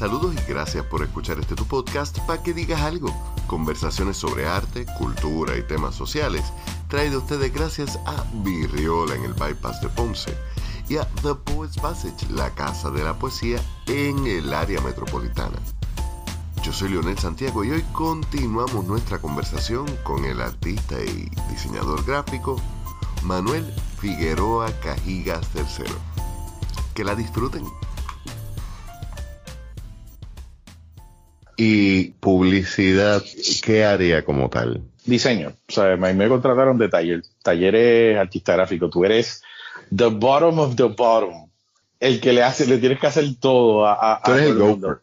[0.00, 3.14] Saludos y gracias por escuchar este tu podcast para que digas algo.
[3.46, 6.42] Conversaciones sobre arte, cultura y temas sociales.
[6.88, 10.34] Traído a ustedes gracias a Virriola en el Bypass de Ponce
[10.88, 15.58] y a The Poets Passage, la casa de la poesía en el área metropolitana.
[16.62, 22.56] Yo soy Leonel Santiago y hoy continuamos nuestra conversación con el artista y diseñador gráfico
[23.22, 25.92] Manuel Figueroa Cajigas III.
[26.94, 27.66] Que la disfruten.
[31.62, 33.22] Y publicidad,
[33.62, 34.80] ¿qué haría como tal?
[35.04, 35.52] Diseño.
[35.68, 38.88] O sea, me contrataron de taller, talleres artista gráfico.
[38.88, 39.42] Tú eres
[39.94, 41.50] the bottom of the bottom.
[41.98, 44.58] El que le hace, le tienes que hacer todo a, a Tú eres a el
[44.58, 45.00] gopher.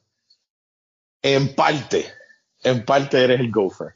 [1.22, 2.08] En parte,
[2.64, 3.94] en parte eres el gopher.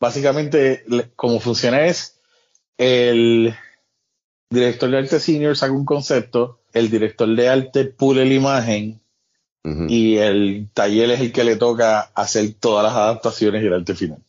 [0.00, 0.82] Básicamente,
[1.14, 2.18] como funciona es
[2.78, 3.54] el
[4.48, 8.98] director de arte senior saca un concepto, el director de arte pule la imagen
[9.66, 9.86] Ujú.
[9.88, 13.96] y el taller es el que le toca hacer todas las adaptaciones y el arte
[13.96, 14.22] final.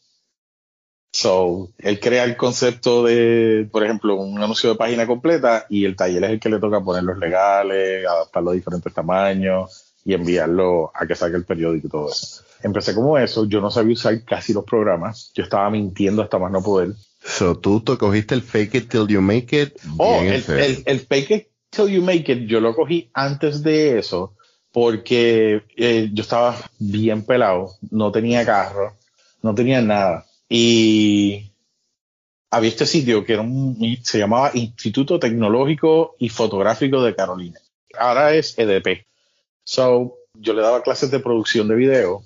[1.13, 5.95] So, él crea el concepto de, por ejemplo, un anuncio de página completa y el
[5.95, 10.91] taller es el que le toca poner los legales, adaptarlo a diferentes tamaños y enviarlo
[10.93, 12.43] a que saque el periódico y todo eso.
[12.63, 16.51] Empecé como eso, yo no sabía usar casi los programas, yo estaba mintiendo hasta más
[16.51, 16.93] no poder.
[17.23, 19.75] So, tú te cogiste el fake it till you make it.
[19.97, 24.36] Oh, el, el fake it till you make it, yo lo cogí antes de eso
[24.79, 28.95] porque eh, yo estaba bien pelado, no tenía carro,
[29.41, 30.27] no tenía nada.
[30.47, 31.51] Y
[32.51, 37.59] había este sitio que era un, se llamaba Instituto Tecnológico y Fotográfico de Carolina.
[37.97, 39.07] Ahora es EDP.
[39.63, 42.21] So, yo le daba clases de producción de video.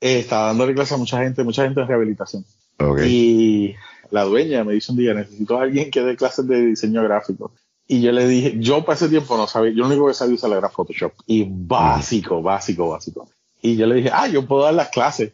[0.00, 2.44] Eh, estaba dándole clases a mucha gente, mucha gente de rehabilitación.
[2.78, 3.00] Ok.
[3.04, 3.74] Y
[4.12, 7.52] la dueña me dice un día, necesito a alguien que dé clases de diseño gráfico.
[7.90, 10.34] Y yo le dije, yo para ese tiempo no sabía, yo lo único que sabía
[10.34, 11.14] usar era Photoshop.
[11.26, 13.26] Y básico, básico, básico.
[13.62, 15.32] Y yo le dije, ah, yo puedo dar las clases.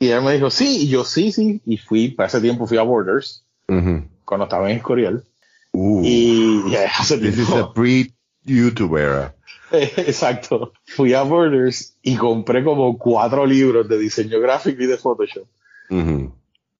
[0.00, 1.60] Y ella me dijo, sí, y yo sí, sí.
[1.64, 5.24] Y fui, para ese tiempo fui a Borders, cuando estaba en Escorial.
[5.72, 9.36] Uh, Y ya hace this is a pre-YouTube era.
[9.72, 10.72] Exacto.
[10.84, 15.46] Fui a Borders y compré como cuatro libros de diseño gráfico y de Photoshop.
[15.90, 16.32] Ujú.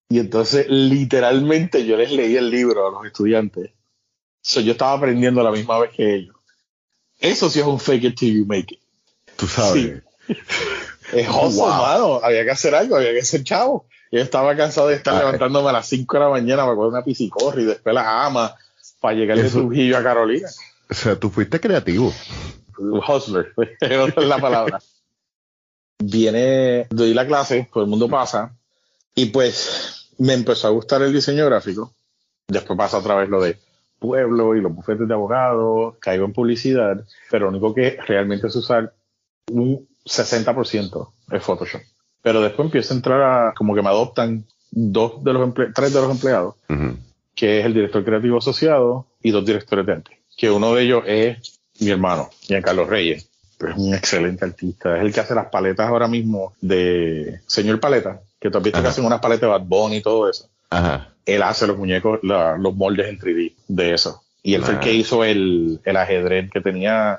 [0.09, 3.71] Y entonces, literalmente, yo les leí el libro a los estudiantes.
[4.49, 6.37] So, yo estaba aprendiendo a la misma vez que ellos.
[7.19, 8.81] Eso sí es un fake it till you make it.
[9.35, 10.05] Tú sabes.
[11.13, 11.69] Es hustle, Wow.
[11.83, 12.21] mano.
[12.23, 13.87] Había que hacer algo, había que ser chavo.
[14.13, 17.03] Yo estaba cansado de estar levantándome a las 5 de la mañana para coger una
[17.03, 18.55] piscicorri y después la ama
[19.01, 20.49] para llegar de Trujillo a Carolina.
[20.89, 22.15] O sea, tú fuiste creativo.
[22.79, 24.79] Hustler, es la palabra.
[25.99, 28.55] Viene, doy la clase, todo el mundo pasa,
[29.15, 31.93] y pues me empezó a gustar el diseño gráfico.
[32.47, 33.59] Después pasa otra vez lo de
[33.99, 38.57] pueblo y los bufetes de abogados, caigo en publicidad, pero lo único que realmente es
[38.57, 38.93] usar
[39.51, 41.81] un 60% es Photoshop.
[42.23, 45.93] Pero después empiezo a entrar a, como que me adoptan dos de los emple- tres
[45.95, 46.55] de los empleados
[47.35, 50.19] que es el director creativo asociado y dos directores de arte.
[50.37, 53.29] Que uno de ellos es mi hermano, Giancarlo Reyes.
[53.61, 54.97] Es un excelente artista.
[54.97, 58.83] Es el que hace las paletas ahora mismo de Señor Paleta, que tú has visto
[58.83, 60.49] que hacen unas paletas de Bad Bunny y todo eso.
[60.71, 61.13] Ajá.
[61.25, 64.23] Él hace los muñecos, la- los moldes en 3D de eso.
[64.43, 67.13] Y él fue el que hizo el, el ajedrez que tenía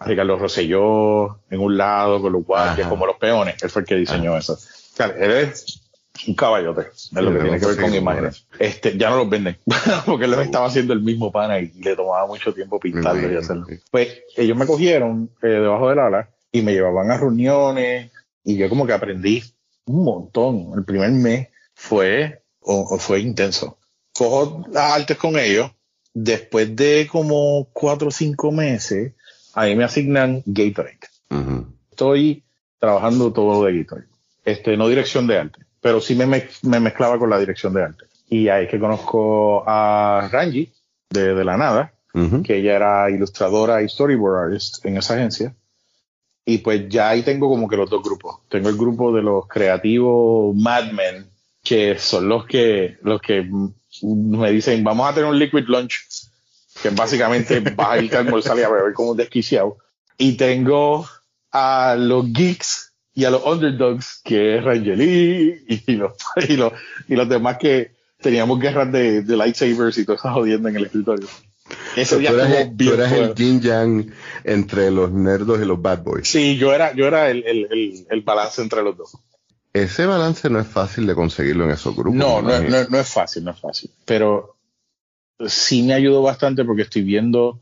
[0.00, 3.62] a Ricardo Rosselló en un lado con los guardias, como los peones.
[3.62, 4.54] Él fue el que diseñó eso.
[4.54, 4.56] O
[4.96, 5.80] sea, él es
[6.26, 8.46] un caballote, es lo que tiene que ver con imágenes.
[8.58, 9.56] Este, ya no los venden,
[10.06, 13.36] porque él los estaba haciendo el mismo pana y le tomaba mucho tiempo pintarlos y
[13.36, 13.66] hacerlo.
[13.92, 18.10] Pues ellos me cogieron eh, debajo del ala y me llevaban a reuniones
[18.44, 19.42] y yo como que aprendí
[19.86, 20.72] un montón.
[20.76, 23.78] El primer mes fue, o- o fue intenso.
[24.14, 25.70] Cojo las artes con ellos.
[26.14, 29.12] Después de como cuatro o cinco meses,
[29.54, 30.98] ahí me asignan Gatorade.
[31.30, 31.66] Ujú.
[31.90, 32.44] Estoy
[32.78, 34.08] trabajando todo de Gatorade.
[34.44, 37.84] Este, no dirección de arte, pero sí me, mez- me mezclaba con la dirección de
[37.84, 38.04] arte.
[38.28, 40.70] Y ahí es que conozco a Ranji,
[41.10, 41.94] de, de la nada,
[42.42, 45.54] que ella era ilustradora y storyboard artist en esa agencia.
[46.44, 48.40] Y pues ya ahí tengo como que los dos grupos.
[48.48, 51.26] Tengo el grupo de los creativos madmen,
[51.62, 53.48] que son los que, los que
[54.02, 56.00] me dicen, vamos a tener un liquid lunch,
[56.82, 59.78] que básicamente vas a ir a almorzar y a beber como un desquiciado.
[60.18, 61.06] Y tengo
[61.52, 66.12] a los geeks y a los underdogs, que es Rangeli y, los,
[66.48, 66.72] y, los,
[67.08, 70.86] y los demás que teníamos guerras de, de lightsabers y todas esas jodiendo en el
[70.86, 71.28] escritorio.
[71.96, 74.12] Ese So, día tú eras, el, tú bien eras el yin yang
[74.44, 76.28] entre los nerdos y los bad boys.
[76.28, 79.12] Sí, yo era, yo era el, el, el, el balance entre los dos.
[79.72, 82.14] Ese balance no es fácil de conseguirlo en esos grupos.
[82.14, 83.90] No, no, no, no es fácil, no es fácil.
[84.04, 84.56] Pero
[85.46, 87.60] sí me ayudó bastante porque estoy viendo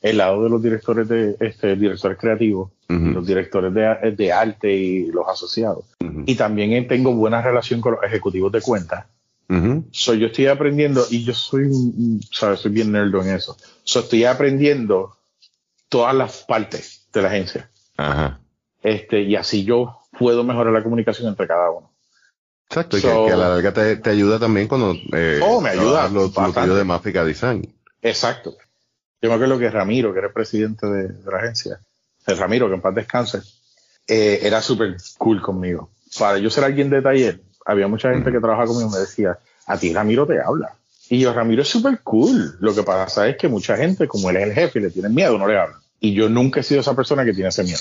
[0.00, 5.06] el lado de los directores de este, directores creativos, los directores de, de arte y
[5.06, 5.84] los asociados.
[6.26, 9.06] Y también tengo buena relación con los ejecutivos de cuentas.
[9.48, 9.84] ujú.
[9.90, 11.68] So, yo estoy aprendiendo, y yo soy,
[12.30, 13.56] sabes, soy bien nerdo en eso.
[13.82, 15.16] So, estoy aprendiendo
[15.88, 17.70] todas las partes de la agencia.
[17.96, 18.40] Ajá.
[18.82, 21.90] Este, y así yo puedo mejorar la comunicación entre cada uno.
[22.68, 25.70] Exacto, y que, que a la larga te, te ayuda también cuando eh, Oh, me
[25.70, 27.74] ayuda trabajas lo, de Máfica Design.
[28.02, 28.56] Exacto.
[29.22, 31.80] Yo me acuerdo que Ramiro, que era el presidente de, de la agencia,
[32.26, 33.40] el Ramiro, que en paz descanse,
[34.06, 35.90] eh, era súper cool conmigo.
[36.18, 39.38] Para yo ser alguien de taller, había mucha gente que trabajaba conmigo y me decía,
[39.66, 40.74] a ti Ramiro te habla.
[41.10, 42.56] Y yo, Ramiro es súper cool.
[42.60, 45.38] Lo que pasa es que mucha gente, como él es el jefe le tienen miedo,
[45.38, 45.80] no le hablan.
[46.00, 47.80] Y yo nunca he sido esa persona que tiene ese miedo.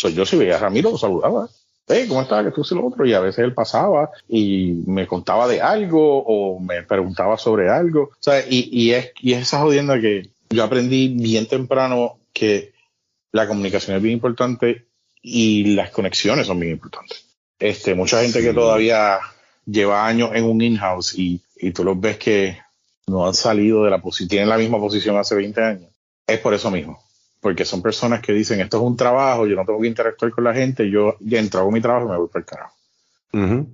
[0.00, 1.48] So, yo si veía a Ramiro, lo saludaba.
[1.86, 2.44] Hey, ¿cómo estás?
[2.44, 3.04] Que tú y lo otro.
[3.04, 8.04] Y a veces él pasaba y me contaba de algo o me preguntaba sobre algo.
[8.04, 12.72] O sea, y, y, es, y es esa jodienda que yo aprendí bien temprano que
[13.32, 14.86] la comunicación es bien importante
[15.20, 17.26] y las conexiones son bien importantes.
[17.58, 18.54] Este, mucha gente que Sí.
[18.54, 19.18] todavía
[19.66, 22.58] lleva años en un in-house y, y tú los ves que
[23.06, 25.90] no han salido de la posición, tienen la misma posición hace 20 años.
[26.26, 27.02] Es por eso mismo.
[27.40, 30.44] Porque son personas que dicen, esto es un trabajo, yo no tengo que interactuar con
[30.44, 33.66] la gente, yo ya entro, hago mi trabajo y me voy para el carajo.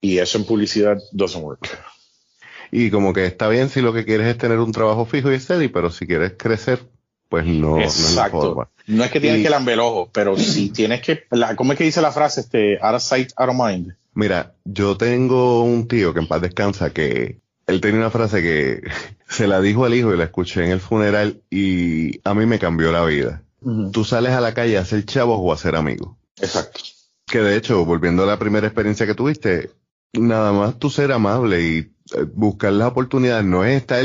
[0.00, 1.68] Y eso en publicidad doesn't work.
[2.72, 5.38] Y como que está bien si lo que quieres es tener un trabajo fijo y
[5.38, 6.82] steady, pero si quieres crecer,
[7.28, 8.40] pues no, no es la Exacto.
[8.40, 8.68] forma.
[8.86, 11.72] No es que tienes Y- que lamber el ojo, pero si tienes que, la, ¿cómo
[11.72, 12.40] es que dice la frase?
[12.40, 13.94] Este, out of sight, out of mind.
[14.14, 17.38] Mira, yo tengo un tío que en paz descansa que
[17.72, 18.82] él tenía una frase que
[19.28, 22.58] se la dijo al hijo y la escuché en el funeral y a mí me
[22.58, 23.42] cambió la vida.
[23.92, 26.16] Tú sales a la calle a hacer chavos o a ser amigos.
[26.40, 26.80] Exacto.
[27.26, 29.70] Que de hecho, volviendo a la primera experiencia que tuviste,
[30.12, 34.04] nada más tú ser amable y eh, buscar las oportunidades no es estar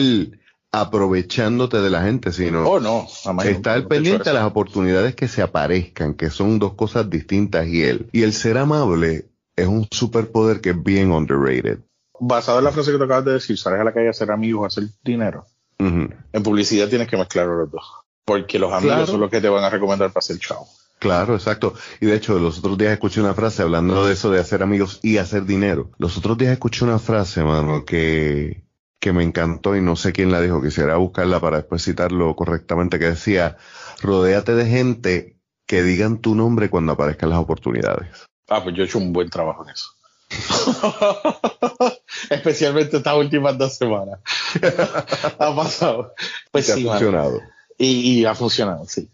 [0.71, 3.07] aprovechándote de la gente, sino Oh, no.
[3.45, 4.33] estar pendiente eso.
[4.33, 8.07] las oportunidades que se aparezcan, que son dos cosas distintas y él.
[8.11, 9.25] Y el ser amable
[9.55, 11.79] es un superpoder que es bien underrated.
[12.19, 14.31] Basado en la frase que te acabas de decir, sales a la calle a hacer
[14.31, 15.45] amigos, a hacer dinero.
[15.79, 17.83] En publicidad tienes que mezclar los dos.
[18.25, 19.07] Porque los amigos Claro.
[19.11, 20.67] son los que te van a recomendar para hacer chavo.
[20.99, 21.75] Claro, exacto.
[22.01, 24.99] Y de hecho, los otros días escuché una frase hablando de eso de hacer amigos
[25.03, 25.91] y hacer dinero.
[25.99, 28.63] Los otros días escuché una frase, mano, que,
[28.99, 30.61] que me encantó y no sé quién la dijo.
[30.61, 33.57] Quisiera buscarla para después citarlo correctamente, que decía,
[34.01, 35.37] rodéate de gente
[35.67, 38.25] que digan tu nombre cuando aparezcan las oportunidades.
[38.49, 39.91] Ah, pues yo he hecho un buen trabajo en eso.
[42.29, 44.19] Especialmente estas últimas dos semanas.
[45.39, 46.13] ha pasado.
[46.51, 46.99] Pues ha sí, mano.
[46.99, 47.41] funcionado.
[47.77, 49.09] Y, y ha funcionado, sí.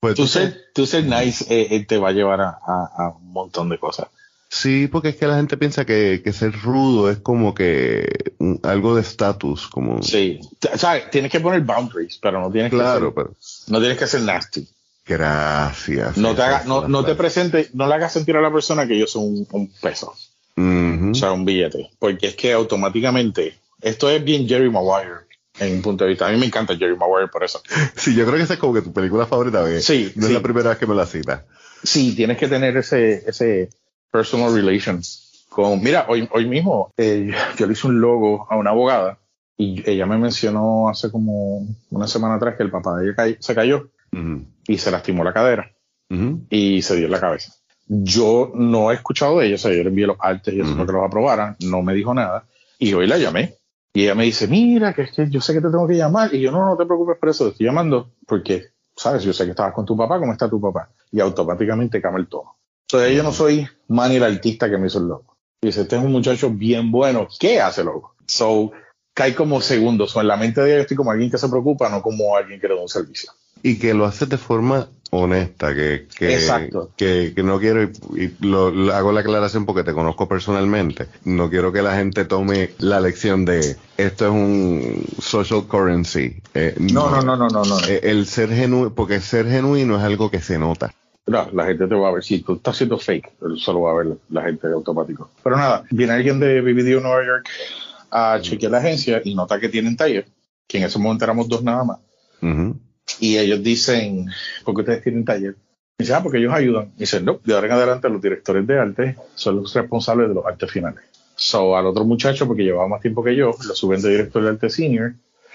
[0.00, 3.08] Pues Tú ser, tú ser nice eh, eh, te va a llevar a, a- a
[3.16, 4.06] un montón de cosas.
[4.50, 8.06] Sí, porque es que la gente piensa que, que ser rudo es como que
[8.38, 10.00] un- algo de estatus, como...
[10.02, 10.38] Sí.
[10.60, 11.10] T- ¿Sabes?
[11.10, 13.34] Tienes que poner boundaries, pero no tienes Claro, que pero...
[13.40, 14.68] ser, no tienes que ser nasty.
[15.06, 16.16] Gracias.
[16.16, 17.18] No te haga, no, no te frase.
[17.18, 20.14] presentes, no le hagas sentir a la persona que yo soy un, un peso,
[20.56, 25.24] O sea, un billete, porque es que automáticamente, esto es bien Jerry Maguire
[25.58, 26.26] en un punto de vista.
[26.28, 27.60] A mí me encanta Jerry Maguire por eso.
[27.96, 29.62] Sí, yo creo que esa es como que tu película favorita.
[29.62, 29.80] ¿ve?
[29.80, 30.32] Sí, No sí.
[30.32, 31.44] es la primera vez que me la cita.
[31.82, 33.68] Sí, tienes que tener ese, ese
[34.10, 35.00] personal relation.
[35.48, 39.18] Con, mira, hoy, hoy mismo eh, yo le hice un logo a una abogada
[39.56, 43.36] y ella me mencionó hace como una semana atrás que el papá de ella cay-
[43.38, 43.90] se cayó
[44.66, 45.70] y se lastimó la cadera
[46.50, 47.52] y se dio en la cabeza.
[47.86, 50.68] Yo no he escuchado de ella, o sea, yo le envié los artes y eso
[50.68, 50.76] Ujú.
[50.76, 52.44] para que los aprobaran, no me dijo nada
[52.78, 53.56] y hoy la llamé
[53.92, 56.34] y ella me dice, mira, que es que yo sé que te tengo que llamar
[56.34, 59.44] y yo no, no te preocupes por eso, te estoy llamando porque, sabes, yo sé
[59.44, 60.90] que estabas con tu papá, ¿cómo está tu papá?
[61.12, 62.56] Y automáticamente cambia el tono.
[62.88, 65.36] Entonces yo no soy Manny el artista que me hizo el logo.
[65.62, 68.14] Dice, este es un muchacho bien bueno, ¿qué hace logo?
[68.26, 68.72] So,
[69.14, 71.88] cae como segundos, o en la mente de ella estoy como alguien que se preocupa,
[71.88, 73.30] no como alguien que le da un servicio.
[73.62, 76.26] Y que lo haces de forma honesta, que, que,
[76.96, 81.06] que, que no quiero, y, y lo, lo- hago la aclaración porque te conozco personalmente,
[81.24, 86.36] no quiero que la gente tome la lección de esto es un social currency.
[86.54, 87.78] Eh, No, no, no, no, no, no.
[87.88, 90.92] Eh, El ser genuino, porque ser genuino es algo que se nota.
[91.26, 92.22] No, la gente te va a ver.
[92.22, 95.30] Si tú estás haciendo fake, solo va a ver la gente automático.
[95.42, 97.48] Pero nada, viene alguien de BBDO Nueva York
[98.10, 100.26] a chequear la agencia y nota que tienen taller,
[100.68, 101.98] que en ese momento éramos dos nada más.
[103.20, 104.26] Y ellos dicen,
[104.64, 105.56] ¿por qué ustedes tienen taller?
[105.98, 106.90] Y dicen, ah, porque ellos ayudan.
[106.96, 110.34] Y dicen, no, de ahora en adelante los directores de arte son los responsables de
[110.34, 111.00] los artes finales.
[111.36, 114.48] So, al otro muchacho, porque llevaba más tiempo que yo, lo suben de director de
[114.50, 115.14] arte senior,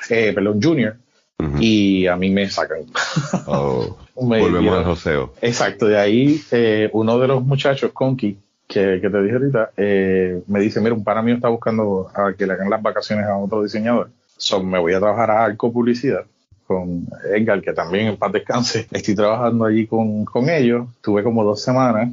[0.10, 0.98] eh, perdón, junior,
[1.40, 1.58] Ujú.
[1.60, 2.80] y a mí me sacan.
[3.48, 5.34] Oh, Me volvemos dieron- al joseo.
[5.42, 8.38] Exacto, de ahí eh, uno de los muchachos, Conky,
[8.68, 12.34] que, que te dije ahorita, eh, me dice, mira, un pana mío está buscando a
[12.34, 14.10] que le hagan las vacaciones a otro diseñador.
[14.38, 16.26] So, me voy a trabajar a Arco Publicidad
[16.70, 18.88] con Edgar, que también en paz descanse.
[18.92, 20.86] Estoy trabajando allí con, con ellos.
[21.02, 22.12] Tuve como dos semanas.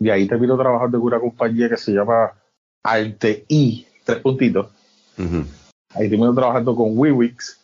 [0.00, 2.32] Y ahí te pido trabajar de una compañía que se llama
[2.82, 4.68] Arte I, tres puntitos.
[5.90, 7.58] Ahí termino trabajando con WeWix.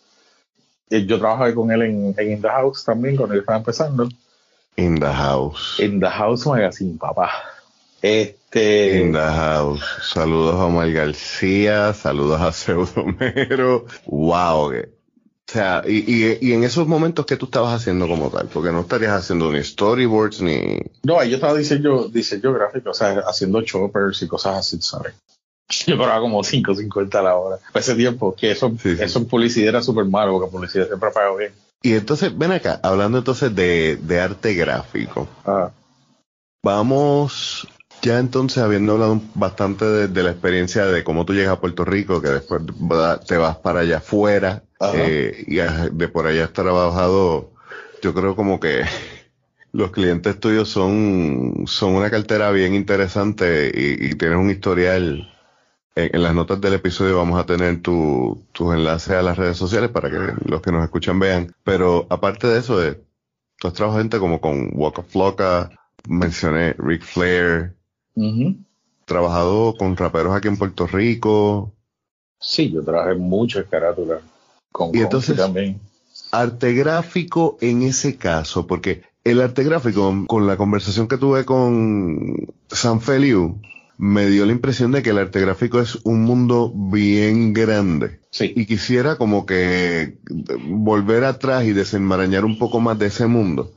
[0.90, 4.06] Yo trabajé con él en, en In The House también, cuando él estaba empezando.
[4.76, 5.80] In The House.
[5.80, 7.30] In The House Magazine, papá.
[8.02, 9.00] Este.
[9.00, 9.82] In the house.
[10.02, 13.86] Saludos a Omar García, saludos a Pseudomero.
[14.04, 14.72] Wow.
[15.50, 18.46] O sea, y, y, y, en esos momentos, ¿qué tú estabas haciendo como tal?
[18.46, 20.78] Porque no estarías haciendo ni storyboards ni.
[21.02, 25.14] No, yo estaba diseño, diseño gráfico, o sea, haciendo choppers y cosas así, ¿sabes?
[25.88, 27.58] Yo cobraba como 5.50 a la hora.
[27.74, 29.02] ese tiempo, que eso, sí, sí.
[29.02, 31.52] eso en publicidad era súper malo, porque publicidad siempre paga bien.
[31.82, 35.26] Y entonces, ven acá, hablando entonces de, de arte gráfico.
[35.44, 35.72] Ah.
[36.62, 37.66] Vamos
[38.02, 41.84] ya entonces, habiendo hablado bastante de, de, la experiencia de cómo tú llegas a Puerto
[41.84, 42.62] Rico, que después
[43.26, 44.62] te vas para allá afuera
[44.94, 47.50] eh, y de por allá has trabajado,
[48.02, 48.82] yo creo como que
[49.72, 55.26] los clientes tuyos son, son una cartera bien interesante y, y tienes un historial.
[55.96, 59.56] En, en, las notas del episodio vamos a tener tu, tus enlaces a las redes
[59.56, 61.54] sociales para que los que nos escuchan vean.
[61.64, 62.94] Pero aparte de eso, de,
[63.58, 65.70] tú has trabajado gente como con Waka Flocka,
[66.08, 67.74] mencioné Ric Flair,
[68.14, 68.56] Uh -huh.
[69.04, 71.72] Trabajado con raperos aquí en Puerto Rico.
[72.38, 74.20] Sí, yo trabajé mucho en carátula.
[74.72, 75.80] Con y entonces, también.
[76.32, 82.48] arte gráfico en ese caso, porque el arte gráfico, con la conversación que tuve con
[82.68, 83.60] San Feliu,
[83.98, 88.20] me dio la impresión de que el arte gráfico es un mundo bien grande.
[88.30, 88.52] Sí.
[88.56, 90.16] Y quisiera como que
[90.64, 93.72] volver atrás y desenmarañar un poco más de ese mundo.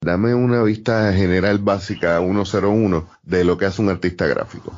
[0.00, 4.72] Dame una vista general básica 101 de lo que hace un artista gráfico.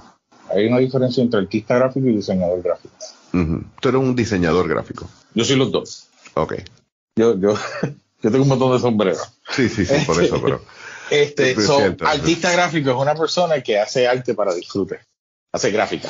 [0.54, 2.94] Hay una diferencia entre artista gráfico y diseñador gráfico.
[3.32, 3.64] Uh -huh.
[3.80, 5.08] Tú eres un diseñador gráfico.
[5.34, 6.08] Yo soy los dos.
[6.34, 6.54] Ok.
[7.16, 7.54] Yo, yo,
[8.22, 9.20] yo tengo un montón de sombreros.
[9.50, 10.62] Sí, sí, sí, por eso, pero.
[11.10, 15.00] Este, so, artista gráfico es una persona que hace arte para disfrute,
[15.50, 16.08] hace gráfica.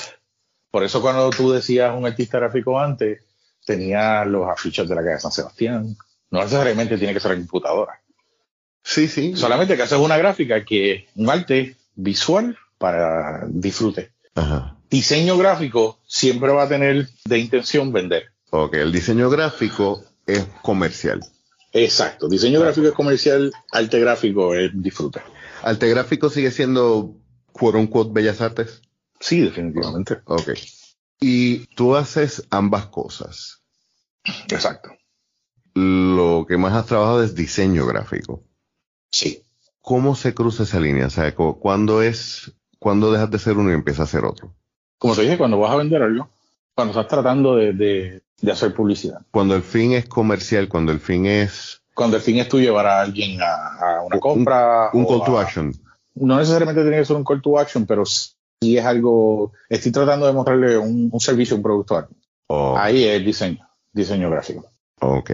[0.70, 3.22] Por eso cuando tú decías un artista gráfico antes,
[3.64, 5.96] tenía los afiches de la calle San Sebastián.
[6.30, 8.00] No necesariamente tiene que ser en computadora.
[8.82, 9.34] Sí, sí.
[9.36, 14.12] Solamente que haces una gráfica que es un arte visual para disfrute.
[14.34, 14.76] Ajá.
[14.90, 18.32] Diseño gráfico siempre va a tener de intención vender.
[18.50, 21.20] Ok, el diseño gráfico es comercial.
[21.72, 25.20] Exacto, diseño gráfico es comercial, arte gráfico es disfrute.
[25.62, 27.16] ¿Arte gráfico sigue siendo
[27.52, 28.82] quote unquote bellas artes?
[29.20, 30.18] Sí, definitivamente.
[30.24, 30.50] Ok.
[31.20, 33.62] Y tú haces ambas cosas.
[34.48, 34.90] Exacto.
[35.74, 38.42] Lo que más has trabajado es diseño gráfico.
[39.10, 39.44] Sí.
[39.80, 41.06] ¿Cómo se cruza esa línea?
[41.06, 44.52] O sea, ¿cuándo es, cuándo dejas de ser uno y empiezas a ser otro?
[44.98, 46.28] Como te dije, cuando vas a vender algo,
[46.74, 49.20] cuando estás tratando de, de, de hacer publicidad.
[49.30, 51.80] Cuando el fin es comercial, cuando el fin es...
[51.94, 54.90] Cuando el fin es tú llevar a alguien a, a una compra.
[54.92, 55.72] Un, call to action.
[56.14, 60.26] No necesariamente tiene que ser un call to action, pero si es algo, estoy tratando
[60.26, 62.08] de mostrarle un, un servicio a un productor.
[62.48, 62.74] Oh.
[62.76, 64.70] Ahí es diseño, diseño gráfico.
[65.00, 65.30] Ok.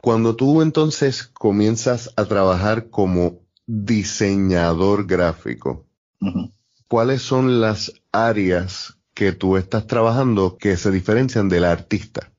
[0.00, 5.84] Cuando tú entonces comienzas a trabajar como diseñador gráfico,
[6.20, 6.52] uh -huh.
[6.88, 12.32] ¿Cuáles son las áreas que tú estás trabajando que se diferencian del artista?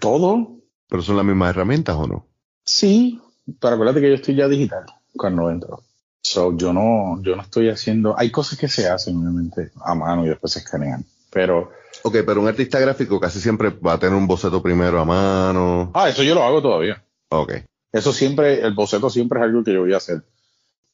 [0.00, 0.56] Todo.
[0.88, 2.26] ¿Pero son las mismas herramientas o no?
[2.64, 3.20] Sí,
[3.60, 4.84] pero acuérdate que yo estoy ya digital
[5.16, 5.82] cuando entro.
[6.22, 10.24] So, yo no, yo no estoy haciendo, hay cosas que se hacen obviamente a mano
[10.24, 11.72] y después se escanean, pero...
[12.04, 15.90] Ok, pero un artista gráfico casi siempre va a tener un boceto primero a mano.
[15.94, 17.02] Ah, eso yo lo hago todavía.
[17.28, 17.54] Ok.
[17.92, 20.22] Eso siempre, el boceto siempre es algo que yo voy a hacer.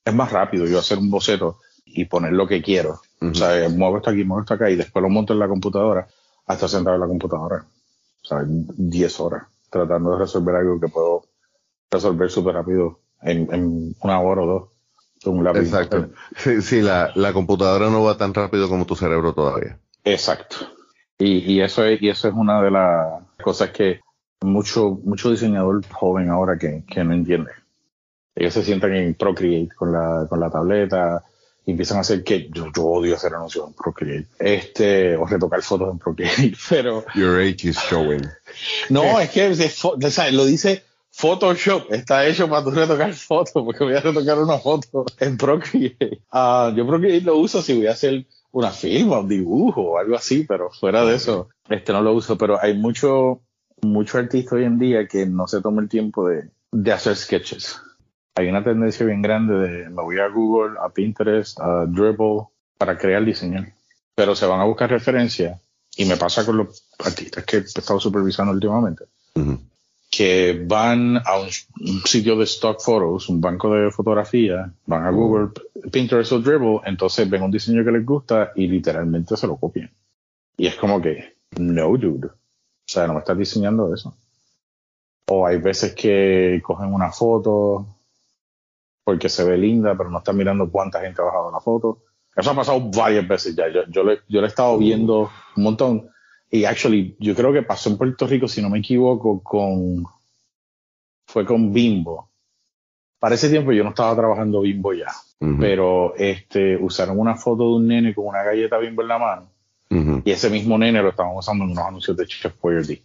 [0.04, 1.58] Es más rápido yo hacer un boceto
[1.94, 3.00] y poner lo que quiero.
[3.20, 3.30] Uh -huh.
[3.30, 6.06] O sea, muevo esto aquí, muevo esto acá y después lo monto en la computadora
[6.46, 7.64] hasta sentado en la computadora.
[8.22, 11.24] O sea, 10 horas tratando de resolver algo que puedo
[11.90, 14.68] resolver súper rápido en, en, una hora o dos.
[15.22, 15.60] Con un lápiz.
[15.60, 16.10] Exacto.
[16.36, 19.78] Sí, sí la, la, computadora no va tan rápido como tu cerebro todavía.
[20.04, 20.56] Exacto.
[21.18, 24.00] Y, y, eso, es, y eso es una de las cosas que
[24.40, 27.50] mucho, mucho diseñador joven ahora que, que no entiende.
[28.36, 31.24] Ellos se sientan en Procreate con la, con la tableta
[31.68, 34.26] y empiezan a hacer que yo, yo odio hacer anuncios en Procreate.
[34.38, 37.04] Este, o retocar fotos en Procreate, pero.
[37.14, 38.26] Your age is showing.
[38.88, 39.54] No, es que
[40.32, 45.04] lo dice Photoshop, está hecho para tú retocar fotos, porque voy a retocar una foto
[45.18, 46.22] en Procreate.
[46.32, 50.16] Uh, yo Procreate lo uso si voy a hacer una firma, un dibujo o algo
[50.16, 52.38] así, pero fuera de eso, este no lo uso.
[52.38, 53.42] Pero hay mucho,
[53.82, 57.78] mucho artista hoy en día que no se toma el tiempo de, de hacer sketches.
[58.38, 62.42] Hay una tendencia bien grande de me voy a Google, a Pinterest, a Dribble
[62.78, 63.66] para crear diseño.
[64.14, 65.60] Pero se van a buscar referencias
[65.96, 69.06] y me pasa con los artistas que he estado supervisando últimamente.
[69.34, 69.58] Uh -huh.
[70.08, 71.50] que van a un,
[72.04, 75.48] sitio de stock photos, un banco de fotografía, van a Google,
[75.90, 79.90] Pinterest o Dribble, entonces ven un diseño que les gusta y literalmente se lo copian.
[80.56, 82.28] Y es como que, no, dude.
[82.28, 84.16] O sea, no me estás diseñando eso.
[85.26, 87.97] O hay veces que cogen una foto
[89.08, 92.02] porque se ve linda, pero no están mirando cuánta gente ha bajado la foto.
[92.36, 93.66] Eso ha pasado varias veces ya.
[93.72, 96.10] Yo, yo, le, yo le he estado viendo un montón.
[96.50, 100.04] Y actually, yo creo que pasó en Puerto Rico, si no me equivoco, con.
[101.26, 102.28] Fue con Bimbo.
[103.18, 105.10] Para ese tiempo yo no estaba trabajando Bimbo ya.
[105.58, 109.48] Pero este, usaron una foto de un nene con una galleta Bimbo en la mano.
[110.22, 113.02] Y ese mismo nene lo estaban usando en unos anuncios de Chef Boyardee.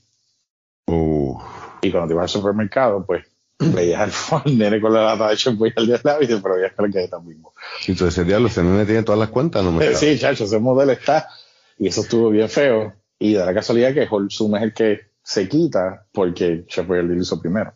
[0.86, 3.26] Y cuando te ibas al supermercado, pues
[3.72, 6.74] veías al, nene con la lata de Chef Boyardee al lado y te pero veías
[6.74, 7.54] que la galleta Bimbo.
[7.88, 9.72] Entonces ese diablo, ese nene tiene todas las cuentas, ¿no?
[9.72, 11.30] Me sí, chacho, ese modelo está.
[11.78, 12.94] Y eso estuvo bien feo.
[13.20, 17.40] Y da la casualidad que Holzum es el que se quita porque Boyardee lo hizo
[17.40, 17.74] primero.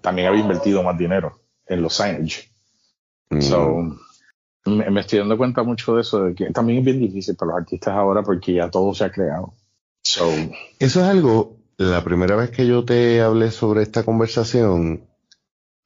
[0.00, 2.50] También había invertido más dinero en los signage.
[3.40, 3.96] So,
[4.64, 7.60] me, estoy dando cuenta mucho de eso, de que también es bien difícil para los
[7.60, 9.54] artistas ahora porque ya todo se ha creado.
[10.02, 10.30] So,
[10.78, 15.08] eso es algo, la primera vez que yo te hablé sobre esta conversación,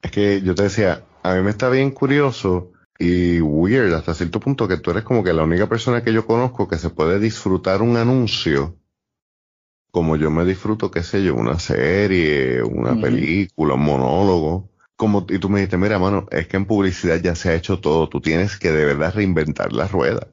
[0.01, 4.39] es que yo te decía, a mí me está bien curioso y weird hasta cierto
[4.39, 7.19] punto que tú eres como que la única persona que yo conozco que se puede
[7.19, 8.77] disfrutar un anuncio
[9.93, 14.71] como yo me disfruto, qué sé yo, una serie, una película, un monólogo.
[14.95, 17.79] Como, y tú me dijiste, mira, mano, es que en publicidad ya se ha hecho
[17.79, 20.29] todo, tú tienes que de verdad reinventar la rueda.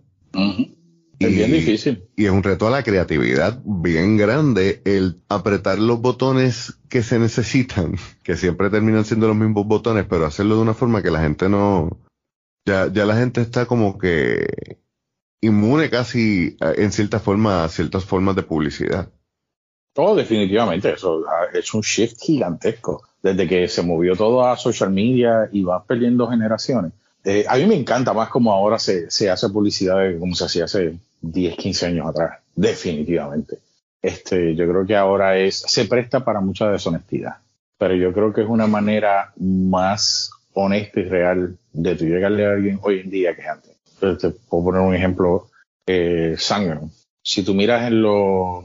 [1.21, 2.09] Es bien difícil.
[2.17, 7.19] Y es un reto a la creatividad bien grande el apretar los botones que se
[7.19, 11.21] necesitan, que siempre terminan siendo los mismos botones, pero hacerlo de una forma que la
[11.21, 11.99] gente no,
[12.65, 14.79] ya, ya la gente está como que
[15.43, 19.11] inmune casi en cierta forma a ciertas formas de publicidad.
[19.93, 21.23] Todo definitivamente, eso
[21.53, 23.03] es un shift gigantesco.
[23.23, 26.93] Desde que se movió todo a social media y va perdiendo generaciones.
[27.23, 30.65] Eh, a mí me encanta más como ahora se, se hace publicidad como se hacía
[30.65, 32.41] hace 10, 15 años atrás.
[32.55, 33.59] Definitivamente.
[34.03, 37.39] Este, yo creo que ahora es, se presta para mucha deshonestidad.
[37.79, 42.51] Pero yo creo que es una manera más honesta y real de tu llegarle a
[42.51, 43.77] alguien hoy en día que antes.
[43.99, 45.49] Te puedo poner un ejemplo,
[45.87, 46.37] eh,
[47.23, 48.65] Si tú miras en los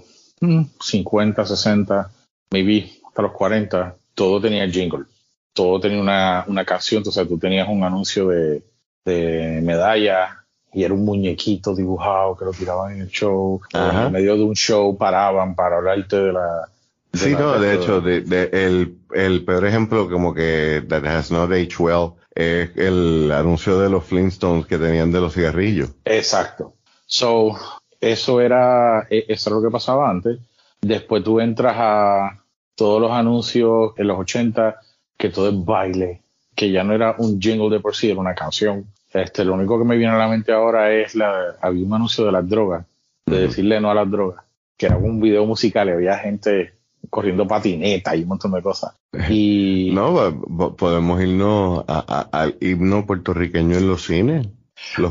[0.81, 2.11] 50, 60,
[2.51, 5.05] maybe hasta los 40, todo tenía jingle.
[5.53, 6.99] Todo tenía una, una canción.
[6.99, 8.63] Entonces tú tenías un anuncio de,
[9.03, 10.44] de medalla
[10.75, 13.61] y era un muñequito dibujado que lo tiraban en el show.
[13.73, 16.67] En medio de un show paraban para hablarte de la.
[17.13, 21.79] sí, no, de hecho, de, el, el, peor ejemplo, como que That Has Not Aged
[21.79, 25.91] Well, es el anuncio de los Flintstones que tenían de los cigarrillos.
[26.03, 26.73] Exacto.
[27.05, 27.55] So,
[28.01, 30.39] eso era, e, eso era lo que pasaba antes.
[30.81, 32.43] Después tú entras a
[32.75, 34.77] todos los anuncios en los 80,
[35.17, 36.21] que todo es baile,
[36.53, 38.87] que ya no era un jingle de por sí, era una canción.
[39.15, 42.25] Este, lo único que me viene a la mente ahora es la, había un anuncio
[42.25, 42.85] de las drogas,
[43.25, 44.43] de decirle no a las drogas,
[44.75, 46.73] que era un video musical y había gente
[47.09, 48.93] corriendo patineta y un montón de cosas.
[49.29, 54.47] Y no, podemos irnos al himno puertorriqueño en los cines.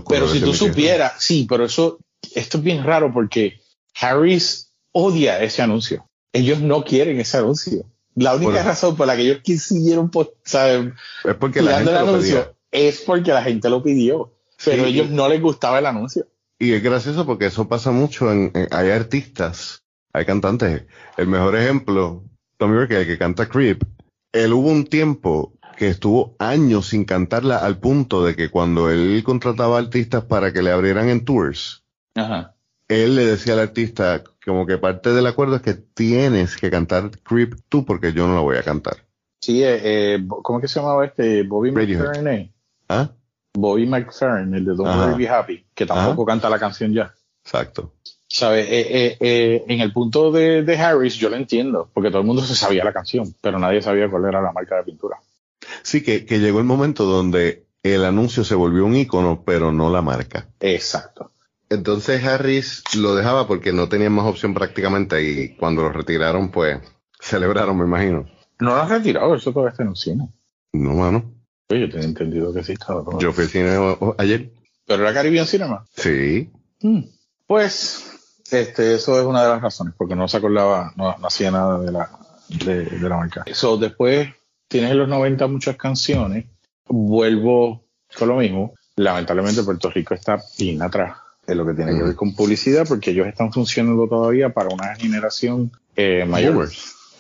[0.06, 1.98] pero si tú supieras, sí, pero eso
[2.34, 3.58] esto es bien raro porque
[3.98, 6.06] Harris odia ese anuncio.
[6.30, 7.86] Ellos no quieren ese anuncio.
[8.16, 10.10] La única razón por la que ellos quisieron
[10.44, 10.94] ¿saben?
[11.24, 14.34] es porque la gente el anuncio es porque la gente lo pidió.
[14.64, 16.26] Pero a ellos no les gustaba el anuncio.
[16.58, 20.84] Y es gracioso porque eso pasa mucho en, hay artistas, hay cantantes.
[21.16, 22.24] El mejor ejemplo,
[22.56, 23.84] Tommy Burke, el que canta Creep,
[24.32, 29.22] él hubo un tiempo que estuvo años sin cantarla al punto de que cuando él
[29.24, 31.84] contrataba artistas para que le abrieran en tours,
[32.88, 37.10] él le decía al artista como que parte del acuerdo es que tienes que cantar
[37.22, 38.96] Creep tú porque yo no la voy a cantar.
[39.40, 41.42] Sí, eh, eh ¿cómo que se llamaba este?
[41.42, 42.53] Bobby McFerrin.
[42.94, 43.10] ¿Ah?
[43.54, 47.14] Bobby McFerrin, el de Don't Worry Be Happy, que tampoco canta la canción ya.
[47.44, 47.94] Exacto.
[48.26, 48.66] ¿Sabes?
[48.68, 52.42] Eh, eh, en el punto de, de, Harris yo lo entiendo, porque todo el mundo
[52.42, 55.18] se sabía la canción, pero nadie sabía cuál era la marca de pintura.
[55.82, 59.90] Sí, que, que llegó el momento donde el anuncio se volvió un icono, pero no
[59.90, 60.48] la marca.
[60.60, 61.30] Exacto.
[61.68, 66.78] Entonces Harris lo dejaba porque no tenían más opción prácticamente y cuando lo retiraron, pues
[67.20, 68.26] celebraron, me imagino.
[68.58, 70.28] No lo han retirado, eso todavía está en el cine.
[70.72, 71.33] No, mano.
[71.80, 73.04] Yo tenía entendido que sí estaba.
[73.18, 74.50] Yo fui al cine ayer.
[74.86, 75.84] ¿Pero era Caribbean Cinema?
[75.96, 76.50] Sí.
[76.80, 77.04] Mm.
[77.46, 78.04] Pues,
[78.50, 81.92] este, eso es una de las razones, porque no se acordaba, no, hacía nada de
[81.92, 82.10] la,
[82.48, 83.42] de, de la marca.
[83.46, 84.28] Eso, después
[84.68, 86.46] tienes en los 90 muchas canciones,
[86.88, 87.84] vuelvo
[88.18, 88.74] con lo mismo.
[88.96, 93.10] Lamentablemente Puerto Rico está bien atrás en lo que tiene que ver con publicidad, porque
[93.10, 96.70] ellos están funcionando todavía para una generación eh, mayor.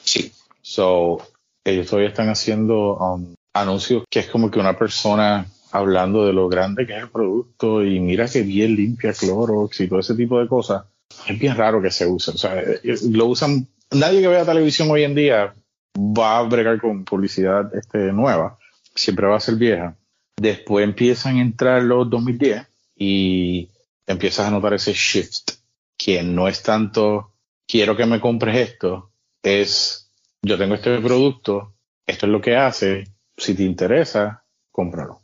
[0.02, 0.32] Sí.
[0.62, 1.18] So,
[1.64, 6.48] ellos todavía están haciendo um, anuncios que es como que una persona hablando de lo
[6.48, 10.38] grande que es el producto y mira que bien limpia Clorox y todo ese tipo
[10.38, 10.84] de cosas.
[11.26, 12.32] Es bien raro que se use.
[12.32, 13.66] O sea, eh, lo usan.
[13.90, 15.54] Nadie que vea televisión hoy en día
[15.96, 18.58] va a bregar con publicidad este, nueva.
[18.94, 19.96] Siempre va a ser vieja.
[20.36, 23.68] Después empiezan a entrar los 2010 y
[24.06, 25.52] empiezas a notar ese shift,
[25.96, 27.34] que no es tanto
[27.66, 29.10] quiero que me compres esto,
[29.42, 30.10] es
[30.42, 31.74] yo tengo este producto,
[32.06, 33.04] esto es lo que hace,
[33.36, 35.22] si te interesa, cómpralo.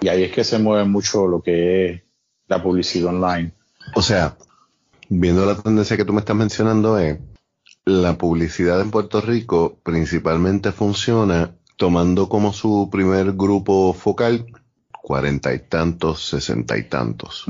[0.00, 2.02] Y ahí es que se mueve mucho lo que es
[2.46, 3.52] la publicidad online.
[3.94, 4.36] O sea,
[5.08, 7.18] viendo la tendencia que tú me estás mencionando, es
[7.84, 14.46] la publicidad en Puerto Rico principalmente funciona tomando como su primer grupo focal
[15.02, 17.46] cuarenta y tantos, sesenta y tantos.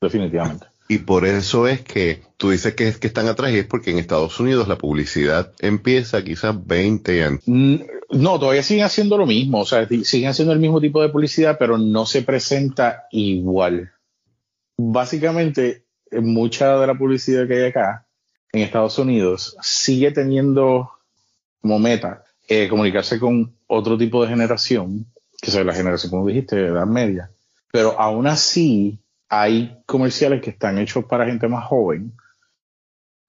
[0.00, 0.66] Definitivamente.
[0.88, 3.98] Y por eso es que tú dices que, que están atrás y es porque en
[3.98, 7.40] Estados Unidos la publicidad empieza quizás 20 años.
[7.44, 7.76] Mm,
[8.10, 11.56] no, todavía siguen haciendo lo mismo, o sea, siguen haciendo el mismo tipo de publicidad,
[11.58, 13.92] pero no se presenta igual.
[14.78, 18.06] Básicamente, mucha de la publicidad que hay acá
[18.52, 20.90] en Estados Unidos sigue teniendo
[21.60, 25.04] como meta eh, comunicarse con otro tipo de generación,
[25.40, 27.30] que es la generación, como dijiste, de edad media.
[27.70, 32.12] Pero aún así, hay comerciales que están hechos para gente más joven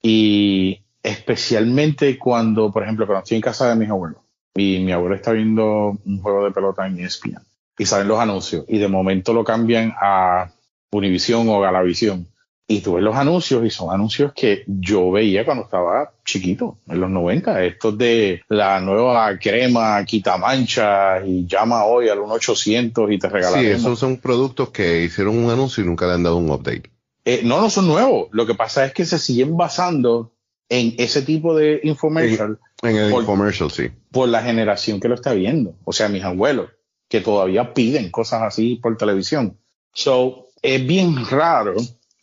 [0.02, 4.22] y especialmente cuando, por ejemplo, cuando estoy en casa de mis abuelos
[4.56, 7.40] y mi abuelo está viendo un juego de pelota en ESPN
[7.78, 10.52] y salen los anuncios y de momento lo cambian a
[10.92, 12.28] Univision o Galavisión
[12.72, 17.02] y tú ves los anuncios y son anuncios que yo veía cuando estaba chiquito, en
[17.02, 23.18] los 90, estos de la nueva crema quita mancha y llama hoy al 1800 y
[23.18, 23.60] te regalan.
[23.60, 26.92] Sí, esos son productos que hicieron un anuncio y nunca le han dado un update.
[27.26, 28.28] Eh, no, no son nuevos.
[28.34, 30.32] Lo que pasa es que se siguen basando
[30.70, 32.60] en ese tipo de infomercial.
[32.84, 33.90] En, el infomercial, sí.
[34.12, 35.74] Por la generación que lo está viendo.
[35.86, 36.70] O sea, mis abuelos,
[37.08, 39.58] que todavía piden cosas así por televisión.
[39.92, 41.74] So, es bien raro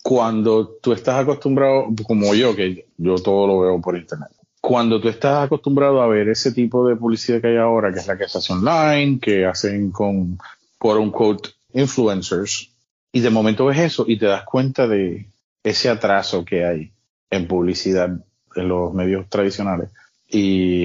[0.07, 5.09] cuando tú estás acostumbrado, como yo, que yo todo lo veo por internet, cuando tú
[5.09, 8.29] estás acostumbrado a ver ese tipo de publicidad que hay ahora, que es la que
[8.29, 10.39] se hace online, que hacen con,
[10.79, 12.71] quote unquote, influencers,
[13.11, 15.27] y de momento ves eso y te das cuenta de
[15.65, 16.93] ese atraso que hay
[17.29, 18.09] en publicidad
[18.55, 19.91] en los medios tradicionales.
[20.29, 20.85] Y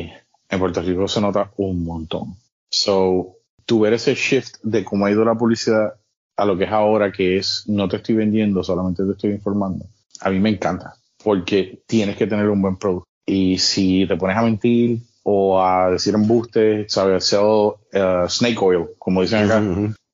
[0.49, 2.37] en Puerto Rico se nota un montón.
[2.71, 3.35] So,
[3.67, 5.93] tú ver ese shift de cómo ha ido la publicidad
[6.41, 9.85] a lo que es ahora, que es no te estoy vendiendo, solamente te estoy informando,
[10.21, 13.07] a mí me encanta, porque tienes que tener un buen producto.
[13.27, 18.87] Y si te pones a mentir o a decir embustes, sabes, sell uh, snake oil,
[18.97, 19.61] como dicen acá,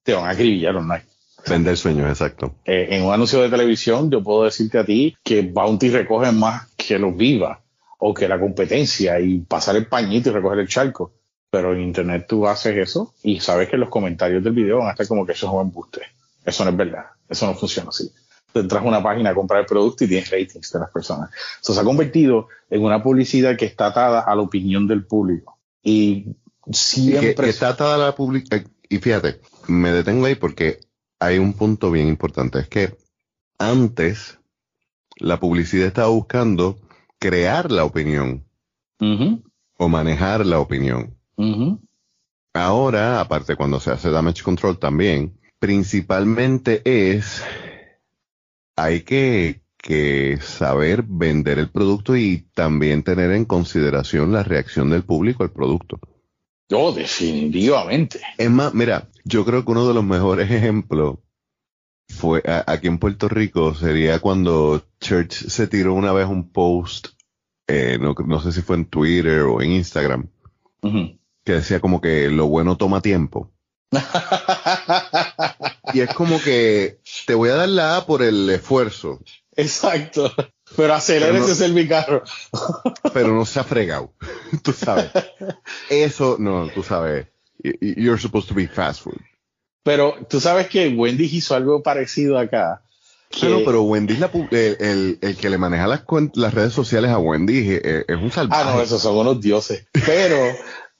[0.04, 1.06] te van a acribillar online.
[1.48, 2.56] Vender sueños, exacto.
[2.66, 6.68] Eh, en un anuncio de televisión, yo puedo decirte a ti que Bounty recoge más
[6.76, 7.62] que los Viva
[8.00, 11.14] o que la competencia y pasar el pañito y recoger el charco.
[11.50, 14.92] Pero en internet tú haces eso y sabes que los comentarios del video van a
[14.92, 16.02] estar como que eso es un embuste.
[16.48, 17.06] Eso no es verdad.
[17.28, 18.10] Eso no funciona así.
[18.54, 21.30] Te entras a una página a comprar el producto y tienes ratings de las personas.
[21.62, 25.60] Eso se ha convertido en una publicidad que está atada a la opinión del público.
[25.84, 26.28] Y
[26.72, 27.50] siempre.
[27.50, 28.66] está atada a la publicidad.
[28.88, 30.80] Y fíjate, me detengo ahí porque
[31.20, 32.60] hay un punto bien importante.
[32.60, 32.98] Es que
[33.60, 34.40] antes
[35.18, 36.80] la publicidad estaba buscando
[37.20, 38.46] crear la opinión
[39.78, 41.14] o manejar la opinión.
[42.54, 47.44] Ahora, aparte cuando se hace damage control también, principalmente es,
[48.76, 55.04] hay que, que saber vender el producto y también tener en consideración la reacción del
[55.04, 56.00] público al producto.
[56.70, 58.20] Yo, definitivamente.
[58.38, 61.20] Es más, mira, yo creo que uno de los mejores ejemplos
[62.10, 67.10] fue aquí en Puerto Rico sería cuando Church se tiró una vez un post,
[67.68, 70.28] eh, no, no, sé si fue en Twitter o en Instagram,
[71.44, 73.52] que decía como que lo bueno toma tiempo.
[75.94, 79.20] y es como que te voy a dar la A por el esfuerzo.
[79.56, 80.32] Exacto.
[80.76, 82.24] Pero acelérese no, el carro.
[83.14, 84.14] pero no se ha fregado.
[84.64, 85.10] tú sabes.
[85.90, 87.28] Eso, no, tú sabes.
[87.82, 89.20] You're supposed to be fast food.
[89.84, 92.84] Pero tú sabes que Wendy hizo algo parecido acá.
[93.42, 96.04] Pero, pero Wendy, la, el, el, que le maneja las,
[96.36, 98.64] las redes sociales a Wendy es, es un salvaje.
[98.64, 99.88] Ah, no, esos son unos dioses.
[99.92, 100.38] Pero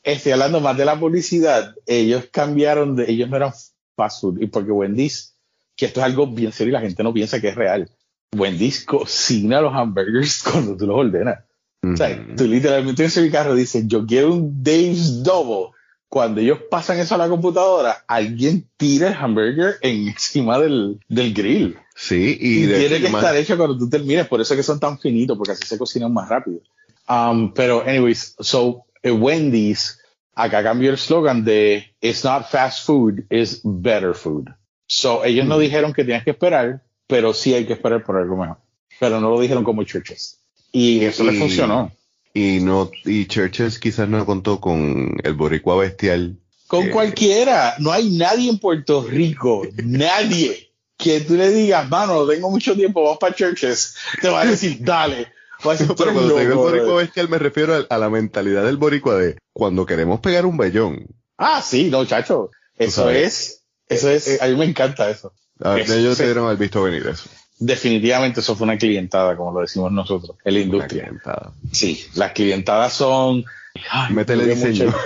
[0.04, 3.54] estoy hablando más de la publicidad, ellos cambiaron de, ellos no eran
[3.98, 5.36] fast food, y porque Wendy's,
[5.76, 7.90] que esto es algo bien serio y la gente no piensa que es real,
[8.34, 11.40] Wendy's cocina los hamburgers cuando tú los ordenas.
[11.84, 15.74] O sea, tú literalmente en ese carro dices, yo quiero un Dave's Double.
[16.10, 21.78] Cuando ellos pasan eso a la computadora, alguien tira el hamburger encima del, del grill.
[21.96, 25.00] Sí, y, tiene que estar hecho cuando tú termines, por eso es que son tan
[25.00, 26.62] finitos, porque así se cocinan más rápido.
[27.10, 30.00] Um, pero, anyways, so eh, Wendy's
[30.38, 34.50] acá cambió el slogan de It's not fast food, it's better food.
[34.88, 38.38] So ellos no dijeron que tienes que esperar, pero sí hay que esperar por algo
[38.38, 38.58] mejor.
[39.00, 40.40] Pero no lo dijeron como churches.
[40.72, 41.92] Y eso le funcionó.
[42.34, 46.38] Y no, y Churches quizás no contó con el boricua bestial.
[46.68, 47.74] Con Eh, cualquiera.
[47.80, 53.02] No hay nadie en Puerto Rico, nadie, que tú le digas, mano, tengo mucho tiempo,
[53.04, 53.96] vamos para churches.
[54.22, 55.28] Te va a decir, dale.
[55.64, 57.06] Pero "Tú cuando te digo el boricua brother".
[57.06, 61.06] bestial me refiero a, a la mentalidad del boricua de cuando queremos pegar un vellón.
[61.38, 62.52] Ah, sí, no, chacho.
[62.78, 65.34] Eso es, eso es, Eh, a mí me encanta eso.
[65.60, 66.24] A ver, Eso, ellos sí.
[66.24, 67.30] debieron haber visto venir eso.
[67.60, 71.04] Definitivamente eso fue una clientada, como lo decimos nosotros, en la industria.
[71.04, 71.54] Una clientada.
[71.72, 73.44] Sí, las clientadas son.
[73.90, 74.86] Ay, Métele diseño.
[74.86, 74.98] mucho-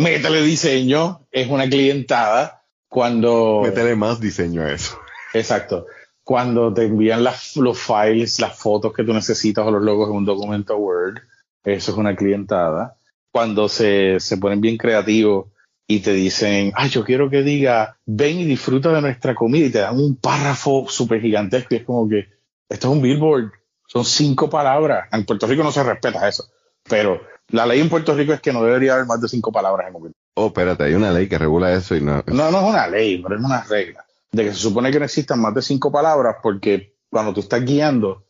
[0.00, 1.26] Métele diseño.
[1.32, 3.62] Es una clientada cuando.
[3.64, 4.98] Métele más diseño a eso.
[5.34, 5.86] Exacto.
[6.26, 10.16] Cuando te envían las, los files, las fotos que tú necesitas o los logos en
[10.16, 11.18] un documento Word.
[11.62, 12.96] Eso es una clientada.
[13.30, 15.46] Cuando se, se ponen bien creativos
[15.86, 19.70] y te dicen, ay, yo quiero que diga, ven y disfruta de nuestra comida y
[19.70, 22.26] te dan un párrafo súper gigantesco y es como que,
[22.68, 23.52] esto es un billboard,
[23.86, 25.08] son cinco palabras.
[25.12, 26.46] En Puerto Rico no se respeta eso,
[26.88, 29.86] pero la ley en Puerto Rico es que no debería haber más de cinco palabras
[29.88, 30.16] en un billboard.
[30.34, 32.24] Oh, espérate, hay una ley que regula eso y no.
[32.26, 34.05] No, no es una ley, pero es una regla.
[34.36, 37.64] De que se supone que no existan más de cinco palabras porque cuando tú estás
[37.64, 38.24] guiando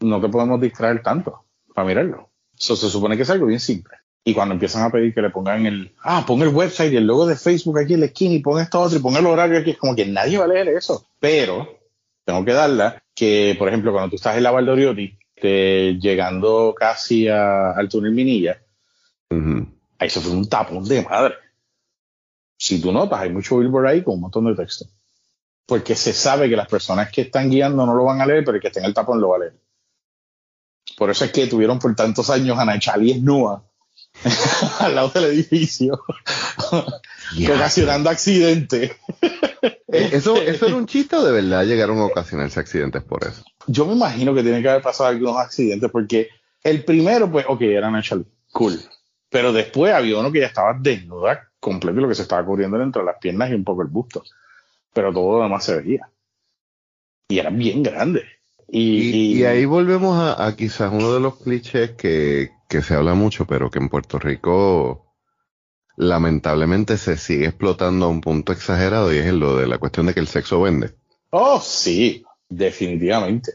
[0.00, 2.28] no te podemos distraer tanto para mirarlo.
[2.58, 3.94] Eso se supone que es algo bien simple.
[4.24, 7.06] Y cuando empiezan a pedir que le pongan el, ah, pon el website y el
[7.06, 9.58] logo de Facebook aquí en la esquina y pon esto otro y pon el horario
[9.58, 11.06] aquí, es como que nadie va a leer eso.
[11.20, 11.78] Pero
[12.24, 17.28] tengo que darla que, por ejemplo, cuando tú estás en la Valdoriotti, te- llegando casi
[17.28, 18.60] a- al túnel Minilla,
[19.98, 21.34] ahí se fue un tapón de madre.
[22.56, 24.84] Si tú notas, hay mucho billboard ahí con un montón de texto.
[25.68, 28.56] Porque se sabe que las personas que están guiando no lo van a leer, pero
[28.56, 29.54] el que esté en el tapón lo va a leer.
[30.96, 33.62] Por eso es que tuvieron por tantos años a Nachali Esnúa
[34.80, 36.02] al lado del edificio,
[37.52, 38.92] ocasionando accidentes.
[39.92, 43.44] Eh, ¿Eso, ¿Eso era un chiste o de verdad llegaron a ocasionarse accidentes por eso?
[43.66, 46.30] Yo me imagino que tiene que haber pasado algunos accidentes, porque
[46.64, 48.80] el primero, pues, ok, era Nachali, cool.
[49.28, 52.78] Pero después había uno que ya estaba desnuda completo y lo que se estaba cubriendo
[52.78, 54.24] dentro de las piernas y un poco el busto.
[54.98, 56.10] Pero todo lo demás se veía.
[57.28, 58.24] Y era bien grande.
[58.66, 62.94] Y, Y, y ahí volvemos a, a quizás uno de los clichés que, que se
[62.94, 65.14] habla mucho, pero que en Puerto Rico
[65.96, 70.14] lamentablemente se sigue explotando a un punto exagerado y es lo de la cuestión de
[70.14, 70.90] que el sexo vende.
[71.30, 73.52] Oh, sí, definitivamente.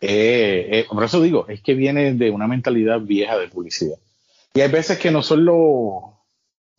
[0.00, 3.98] Eh, eh, por eso digo, es que viene de una mentalidad vieja de publicidad.
[4.54, 6.02] Y hay veces que no son los,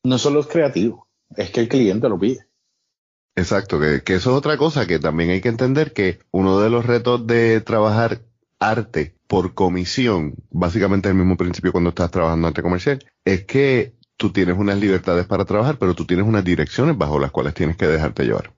[0.03, 1.01] no son los creativos,
[1.38, 2.47] es que el cliente lo pide.
[3.36, 6.69] Exacto, que, que eso es otra cosa que también hay que entender que uno de
[6.69, 8.22] los retos de trabajar
[8.60, 14.32] arte por comisión, básicamente el mismo principio cuando estás trabajando arte comercial, es que tú
[14.32, 17.88] tienes unas libertades para trabajar, pero tú tienes unas direcciones bajo las cuales tienes que
[17.88, 18.54] dejarte llevar.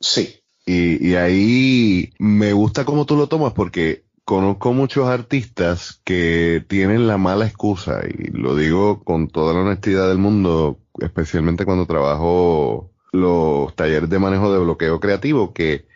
[0.00, 6.64] Sí, Y, y ahí me gusta cómo tú lo tomas porque conozco muchos artistas que
[6.68, 11.86] tienen la mala excusa y lo digo con toda la honestidad del mundo, especialmente cuando
[11.86, 15.86] trabajo los talleres de manejo de bloqueo creativo que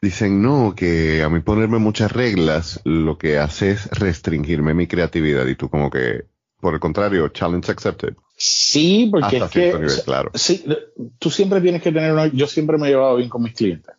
[0.00, 5.46] dicen no, que a mí ponerme muchas reglas lo que hace es restringirme mi creatividad
[5.46, 6.26] y tú como que,
[6.60, 8.14] por el contrario, challenge accepted.
[8.36, 10.30] sí, porque Hasta es que nivel, claro.
[10.34, 10.64] sí,
[11.18, 13.94] tú siempre tienes que tener una, yo siempre me he llevado bien con mis clientes.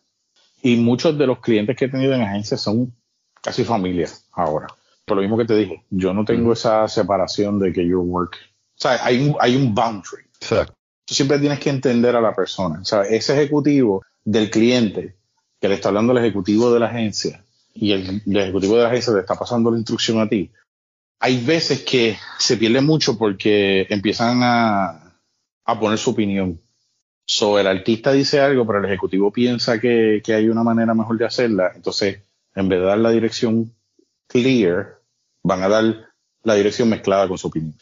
[0.62, 2.92] Y muchos de los clientes que he tenido en agencias son
[3.40, 4.66] casi familias ahora.
[5.04, 8.36] Por lo mismo que te dije, yo no tengo esa separación de que your work.
[8.36, 10.24] O sea, hay un, hay un boundary.
[10.40, 10.74] Exacto.
[11.08, 12.80] Tú siempre tienes que entender a la persona.
[12.82, 15.16] O sea, ese ejecutivo del cliente
[15.58, 17.42] que le está hablando al ejecutivo de la agencia
[17.72, 20.50] y el, ejecutivo de la agencia te está pasando la instrucción a ti.
[21.18, 25.14] Hay veces que se pierde mucho porque empiezan a,
[25.64, 26.60] a poner su opinión.
[27.24, 31.16] So, el artista dice algo, pero el ejecutivo piensa que, que hay una manera mejor
[31.16, 31.72] de hacerla.
[31.74, 32.20] Entonces,
[32.54, 33.72] en vez de dar la dirección
[34.26, 34.98] clear,
[35.42, 36.08] van a dar
[36.42, 37.74] la dirección mezclada con su opinión.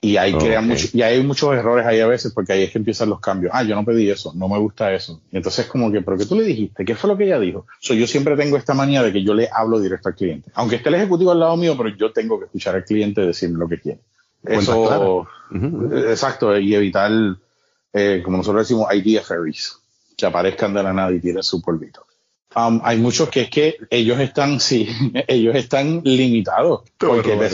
[0.00, 2.78] Y ahí crean mucho, y hay muchos errores ahí a veces porque ahí es que
[2.78, 3.50] empiezan los cambios.
[3.54, 5.20] Ah, yo no pedí eso, no me gusta eso.
[5.32, 6.84] Y entonces como que, pero ¿qué tú le dijiste?
[6.84, 7.66] ¿Qué fue lo que ella dijo?
[7.80, 10.50] So, yo siempre tengo esta manía de que yo le hablo directo al cliente.
[10.54, 13.58] Aunque esté el ejecutivo al lado mío, pero yo tengo que escuchar al cliente decirme
[13.58, 14.00] lo que quiere.
[14.44, 15.26] Eso,
[16.12, 17.10] exacto, y evitar,
[17.92, 19.78] eh, como nosotros decimos, idea fairies,
[20.16, 22.06] que aparezcan de la nada y tiren su polvito.
[22.54, 24.88] Um, hay muchos que es que ellos están, sí,
[25.26, 26.82] ellos están limitados.
[27.08, 27.52] Porque ves-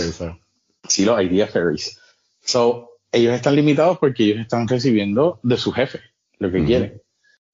[0.89, 1.99] sí, los idea fairies.
[2.43, 6.01] So, ellos están limitados porque ellos están recibiendo de su jefe
[6.39, 6.67] lo que Ujú.
[6.67, 7.03] quieren.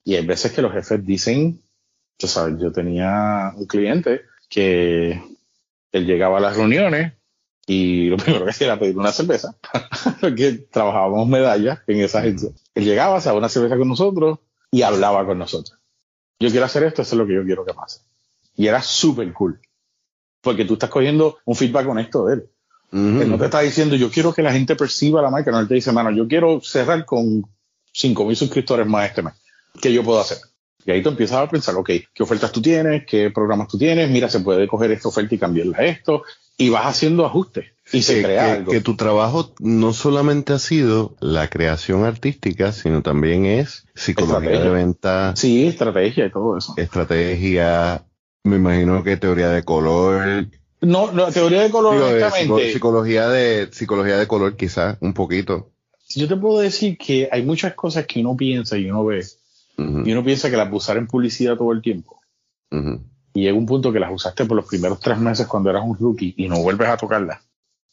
[0.04, 1.60] Y hay veces que los jefes dicen,
[2.16, 5.22] tú sabes, yo tenía un cliente que
[5.92, 7.14] él llegaba a las reuniones
[7.66, 9.56] Y lo primero que hacía era pedir una cerveza,
[10.20, 12.50] porque trabajábamos medallas en esa agencia.
[12.74, 14.38] Él llegaba, se daba una cerveza con nosotros
[14.70, 15.78] y hablaba con nosotros.
[16.40, 18.00] Yo quiero hacer esto, esto es lo que yo quiero que pase.
[18.56, 19.60] Y era súper cool.
[20.40, 22.50] Porque tú estás cogiendo un feedback honesto de él.
[22.90, 25.50] Él no te está diciendo, yo quiero que la gente perciba la marca.
[25.50, 27.42] No, él te dice, mano, yo quiero cerrar con
[27.92, 29.34] 5 mil suscriptores más este mes.
[29.80, 30.38] ¿Qué yo puedo hacer?
[30.86, 33.04] Y ahí tú empiezas a pensar, ok, ¿qué ofertas tú tienes?
[33.06, 34.08] ¿Qué programas tú tienes?
[34.10, 36.22] Mira, se puede coger esta oferta y cambiarla a esto.
[36.56, 38.72] Y vas haciendo ajustes y se crea que, algo.
[38.72, 44.64] que tu trabajo no solamente ha sido la creación artística, sino también es psicología Estrategia.
[44.64, 46.74] de venta, Sí, estrategia y todo eso.
[46.76, 48.04] estrategia,
[48.44, 50.48] me imagino que teoría de color,
[50.80, 55.70] No, no, teoría de color, digo, de psicología de psicología de color quizás un poquito.
[56.10, 59.24] yo te puedo decir que hay muchas cosas que uno piensa y uno ve,
[59.76, 62.20] Ujú, y uno piensa que las usar en publicidad todo el tiempo.
[63.34, 65.96] Y llega un punto que las usaste por los primeros tres meses cuando eras un
[65.96, 67.40] rookie y no vuelves a tocarlas.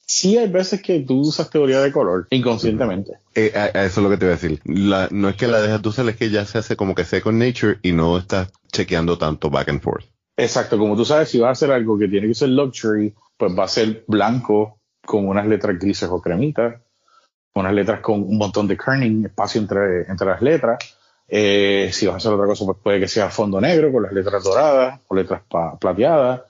[0.08, 3.14] Sí hay veces que tú usas teoría de color inconscientemente.
[3.34, 4.62] Eh, a, a eso es lo que te iba a decir.
[4.66, 7.06] La- no es que la dejas tú usar, es que ya se hace como que
[7.06, 10.06] second nature y no estás chequeando tanto back and forth.
[10.38, 13.58] Exacto, como tú sabes, si vas a hacer algo que tiene que ser luxury, pues
[13.58, 16.82] va a ser blanco con unas letras grises o cremitas,
[17.54, 20.78] unas letras con un montón de kerning, espacio entre, entre las letras.
[21.28, 24.12] Eh, si vas a hacer otra cosa, pues puede que sea fondo negro con las
[24.12, 25.42] letras doradas o letras
[25.80, 26.42] plateadas.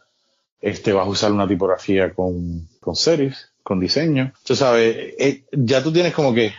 [0.59, 4.33] Este, vas a usar una tipografía con, con serif, con diseño.
[4.43, 6.53] Tú sabes, eh, ya tú tienes como que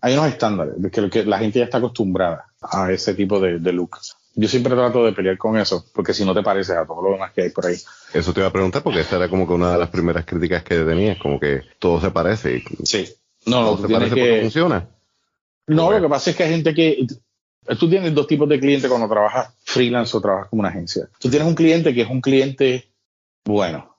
[0.00, 3.72] hay unos estándares que, que la gente ya está acostumbrada a ese tipo de, de.
[4.34, 7.12] Yo siempre trato de pelear con eso, porque si no te pareces a todo lo
[7.12, 7.76] demás que hay por ahí.
[8.14, 10.62] Eso te iba a preguntar porque esa era como que una de las primeras críticas
[10.62, 13.08] que tenías, como que todo se parece Sí.
[13.44, 14.40] No, todo se parece porque que...
[14.40, 14.88] funciona.
[15.66, 17.06] No, lo que pasa es que hay gente que...
[17.78, 21.08] Tú tienes dos tipos de clientes cuando trabajas freelance o trabajas como una agencia.
[21.20, 22.90] Tú tienes un cliente que es un cliente
[23.44, 23.94] bueno.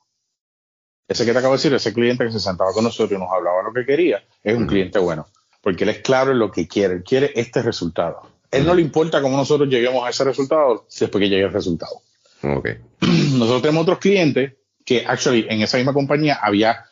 [1.08, 3.32] Ese que te acabo de decir, ese cliente que se sentaba con nosotros y nos
[3.32, 4.72] hablaba lo que quería, es un Ujú.
[4.72, 5.28] cliente bueno.
[5.62, 6.96] Porque él es claro en lo que quiere.
[6.96, 8.33] Él quiere este resultado.
[8.54, 12.02] Él no le importa cómo nosotros lleguemos a ese resultado después que llegue el resultado.
[12.44, 12.70] Ok.
[13.02, 14.54] nosotros tenemos otros clientes
[14.86, 16.86] que, actually, en esa misma compañía había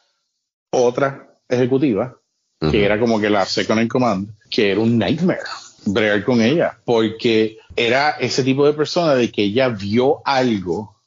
[0.71, 2.17] otra ejecutiva
[2.69, 5.41] que era como que la second in command, que era un nightmare
[5.85, 10.97] bregar con ella, porque era ese tipo de persona de que ella vio algo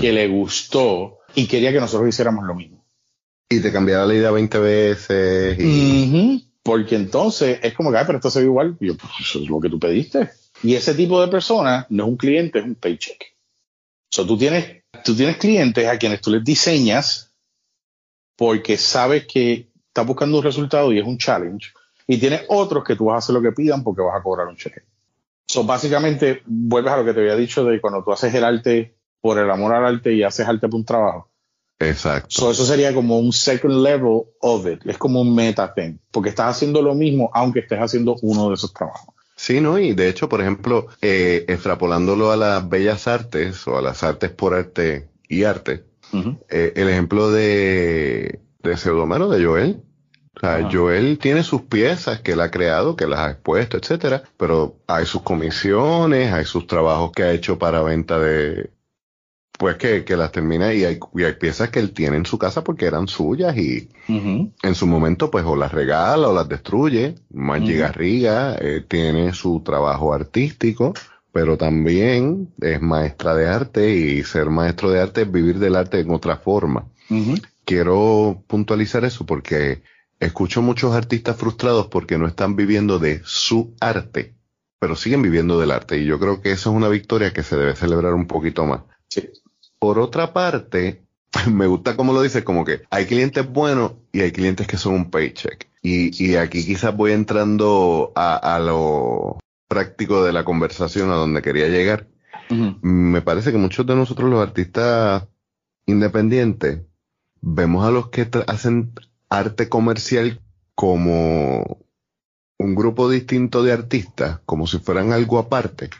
[0.00, 2.84] que le gustó y quería que nosotros hiciéramos lo mismo.
[3.48, 5.58] Y te cambiara la idea 20 veces.
[5.58, 6.46] Y...
[6.64, 8.76] Porque entonces es como que, "Ay, pero esto se ve igual.
[8.80, 10.30] Yo, pues eso es lo que tú pediste.
[10.62, 13.22] Y ese tipo de persona no es un cliente, es un paycheck.
[14.10, 17.32] So, tú, tienes, tú tienes clientes a quienes tú les diseñas
[18.36, 21.72] porque sabes que estás buscando un resultado y es un challenge.
[22.06, 24.46] Y tienes otros que tú vas a hacer lo que pidan porque vas a cobrar
[24.46, 24.82] un cheque.
[25.46, 28.96] So, básicamente, vuelves a lo que te había dicho de cuando tú haces el arte
[29.20, 31.30] por el amor al arte y haces arte por un trabajo.
[31.78, 32.28] Exacto.
[32.30, 34.80] So, eso sería como un second level of it.
[34.86, 35.98] Es como un meta thing.
[36.10, 39.14] Porque estás haciendo lo mismo aunque estés haciendo uno de esos trabajos.
[39.36, 39.78] Sí, ¿no?
[39.78, 44.30] Y de hecho, por ejemplo, eh, extrapolándolo a las bellas artes o a las artes
[44.30, 45.84] por arte y arte,
[46.48, 49.82] eh, el ejemplo de, de Pseudomero, de Joel.
[50.36, 50.68] O sea.
[50.70, 55.06] Joel tiene sus piezas que él ha creado, que las ha expuesto, etcétera, pero hay
[55.06, 58.70] sus comisiones, hay sus trabajos que ha hecho para venta de,
[59.58, 62.38] pues que, que las termina y hay, y hay piezas que él tiene en su
[62.38, 67.14] casa porque eran suyas y en su momento pues o las regala o las destruye.
[67.30, 67.80] Maggi Ujú.
[67.82, 70.92] Garriga eh, tiene su trabajo artístico,
[71.32, 76.00] pero también es maestra de arte y ser maestro de arte es vivir del arte
[76.00, 76.86] en otra forma.
[77.64, 79.82] Quiero puntualizar eso porque
[80.18, 84.34] escucho muchos artistas frustrados porque no están viviendo de su arte,
[84.80, 87.56] pero siguen viviendo del arte y yo creo que eso es una victoria que se
[87.56, 88.80] debe celebrar un poquito más.
[89.08, 89.28] Sí.
[89.84, 91.02] Por otra parte,
[91.52, 94.94] me gusta como lo dices, como que hay clientes buenos y hay clientes que son
[94.94, 95.68] un paycheck.
[95.82, 101.42] Y, y aquí quizás voy entrando a, a lo práctico de la conversación a donde
[101.42, 102.06] quería llegar.
[102.80, 105.28] Me parece que muchos de nosotros los artistas
[105.84, 106.80] independientes
[107.42, 108.94] vemos a los que hacen
[109.28, 110.40] arte comercial
[110.74, 111.84] como
[112.58, 115.90] un grupo distinto de artistas, como si fueran algo aparte.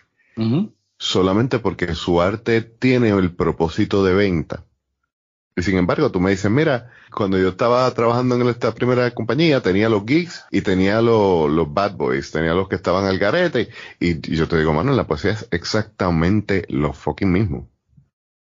[1.05, 4.64] Solamente porque su arte tiene el propósito de venta.
[5.55, 9.61] Y sin embargo, tú me dices, mira, cuando yo estaba trabajando en esta primera compañía,
[9.61, 13.68] tenía los geeks y tenía los, los bad boys, tenía los que estaban al garete.
[14.00, 17.68] Y, y yo te digo, mano, la poesía es exactamente lo fucking mismo.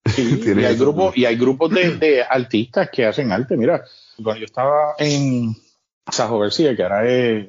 [0.06, 0.84] Sí, y hay eso.
[0.84, 3.56] grupos, y hay grupos de, de artistas que hacen arte.
[3.56, 3.82] Mira,
[4.22, 5.56] cuando yo estaba en
[6.10, 7.48] Sajo García, que ahora es,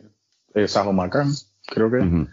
[0.55, 1.31] es Sajo Macán,
[1.67, 2.27] creo que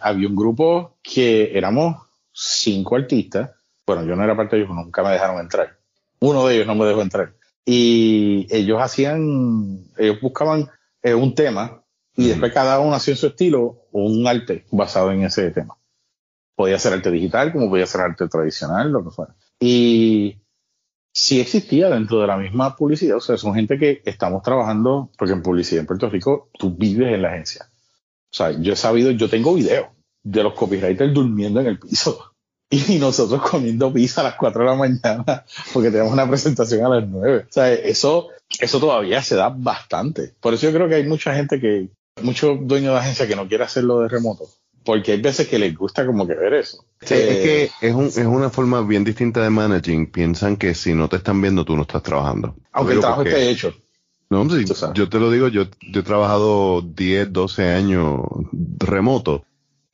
[0.00, 2.05] había un grupo que éramos
[2.36, 3.50] cinco artistas.
[3.86, 5.78] Bueno, yo no era parte de ellos, nunca me dejaron entrar.
[6.20, 7.34] Uno de ellos no me dejó entrar.
[7.64, 10.68] Y ellos hacían, ellos buscaban
[11.02, 11.82] eh, un tema
[12.14, 15.76] y después cada uno hacía en su estilo un arte basado en ese tema.
[16.54, 19.34] Podía ser arte digital, como podía ser arte tradicional, lo que fuera.
[19.60, 20.38] Y
[21.12, 25.34] sí existía dentro de la misma publicidad, o sea, son gente que estamos trabajando, porque
[25.34, 27.68] en publicidad en Puerto Rico tú vives en la agencia.
[28.30, 29.88] O sea, yo he sabido, yo tengo videos
[30.26, 32.32] de los copywriters durmiendo en el piso
[32.70, 36.88] y nosotros comiendo pizza a las 4 de la mañana porque tenemos una presentación a
[36.88, 37.46] las 9.
[37.48, 40.34] O sea, eso, eso todavía se da bastante.
[40.40, 41.88] Por eso yo creo que hay mucha gente que,
[42.22, 44.44] muchos dueños de agencia que no quiere hacerlo de remoto.
[44.84, 46.84] Porque hay veces que les gusta como que ver eso.
[47.00, 50.06] Sí, es que es, un, es, una forma bien distinta de managing.
[50.12, 52.54] Piensan que si no te están viendo, tú no estás trabajando.
[52.70, 53.74] Aunque el trabajo esté hecho.
[54.30, 54.64] No, sí,
[54.94, 58.20] yo te lo digo, yo, yo he trabajado 10, 12 años
[58.78, 59.45] remoto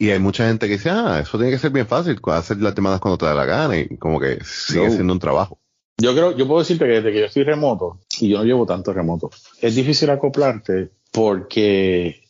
[0.03, 2.75] y hay mucha gente que dice, ah, eso tiene que ser bien fácil, hacer las
[2.75, 5.61] llamadas cuando te da la gana y como que sigue siendo un trabajo.
[5.97, 8.67] Yo creo, yo puedo decirte que desde que yo estoy remoto, y yo no llevo
[8.67, 9.31] tanto remoto,
[9.61, 12.21] es difícil acoplarte porque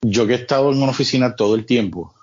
[0.00, 2.14] yo que he estado en una oficina todo el tiempo,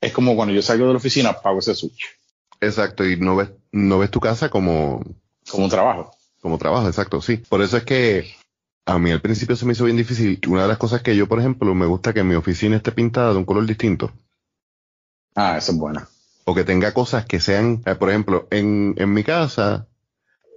[0.00, 2.16] es como cuando yo salgo de la oficina, pago ese switch.
[2.60, 5.02] Exacto, y no ves, no ves tu casa como...
[5.50, 6.12] Como un trabajo.
[6.40, 7.38] Como trabajo, exacto, sí.
[7.38, 8.36] Por eso es que
[8.86, 10.40] a mí al principio se me hizo bien difícil.
[10.48, 13.32] Una de las cosas que yo, por ejemplo, me gusta que mi oficina esté pintada
[13.32, 14.12] de un color distinto.
[15.34, 16.08] Ah, eso es buena.
[16.44, 19.88] O que tenga cosas que sean, eh, por ejemplo, en, en mi casa,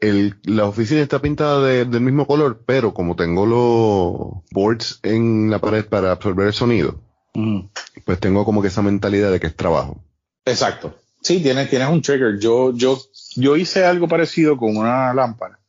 [0.01, 5.59] el, la oficina está pintada del mismo color, pero como tengo los boards en la
[5.59, 7.01] pared para absorber el sonido,
[8.05, 10.03] pues tengo como que esa mentalidad de que es trabajo.
[10.45, 10.95] Exacto.
[11.21, 12.39] Sí, tienes, tienes un trigger.
[12.39, 12.99] Yo, yo,
[13.35, 15.59] yo hice algo parecido con una lámpara.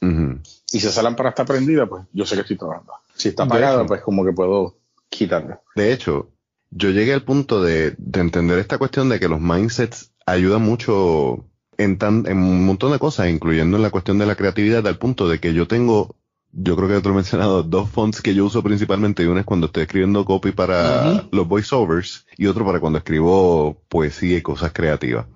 [0.71, 2.93] Y si esa lámpara está prendida, pues yo sé que estoy trabajando.
[3.15, 4.77] Si está apagada, pues como que puedo
[5.09, 5.61] quitarla.
[5.75, 6.31] De hecho,
[6.71, 11.47] yo llegué al punto de, de entender esta cuestión de que los mindsets ayudan mucho
[11.79, 14.99] en, tan, en un montón de cosas, incluyendo en la cuestión de la creatividad, al
[14.99, 16.17] punto de que yo tengo,
[16.53, 19.41] yo creo que te lo he mencionado, dos fonts que yo uso principalmente, y uno
[19.41, 24.43] es cuando estoy escribiendo copy para los voiceovers, y otro para cuando escribo poesía y
[24.43, 25.27] cosas creativas.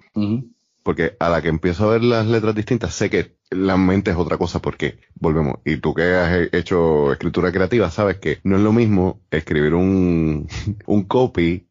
[0.82, 4.16] Porque a la que empiezo a ver las letras distintas, sé que la mente es
[4.16, 8.62] otra cosa porque, volvemos, y tú que has hecho escritura creativa, sabes que no es
[8.62, 10.48] lo mismo escribir un,
[10.86, 11.68] un copy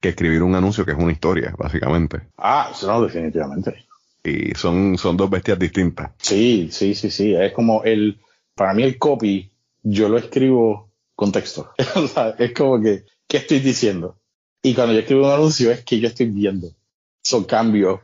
[0.00, 2.28] que escribir un anuncio que es una historia, básicamente.
[2.36, 3.86] Ah, no, definitivamente.
[4.22, 6.12] Y son, son dos bestias distintas.
[6.18, 7.34] Sí, sí, sí, sí.
[7.34, 8.20] Es como el,
[8.54, 9.50] para mí el copy,
[9.82, 11.72] yo lo escribo con texto.
[11.96, 14.18] o sea, es como que, ¿qué estoy diciendo?
[14.62, 16.68] Y cuando yo escribo un anuncio es que yo estoy viendo.
[17.24, 18.00] Son cambios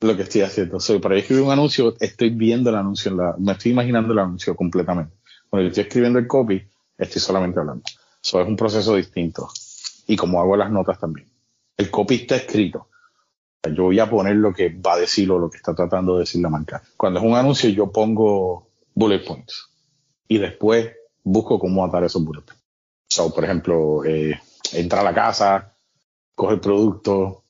[0.00, 0.80] lo que estoy haciendo.
[0.80, 5.14] Soy para escribir un anuncio, estoy viendo el anuncio, me estoy imaginando el anuncio completamente.
[5.48, 6.66] Cuando yo estoy escribiendo el copy,
[6.98, 7.84] estoy solamente hablando.
[8.22, 9.48] Eso es un proceso distinto
[10.06, 11.28] y como hago las notas también.
[11.76, 12.88] El copy está escrito.
[13.62, 16.20] Yo voy a poner lo que va a decir o lo que está tratando de
[16.20, 16.82] decir la marca.
[16.96, 19.68] Cuando es un anuncio, yo pongo bullet points
[20.28, 20.92] y después
[21.22, 22.64] busco cómo atar esos bullet points.
[23.08, 24.40] So, por ejemplo, eh,
[24.72, 25.76] entra a la casa,
[26.34, 27.44] coge el producto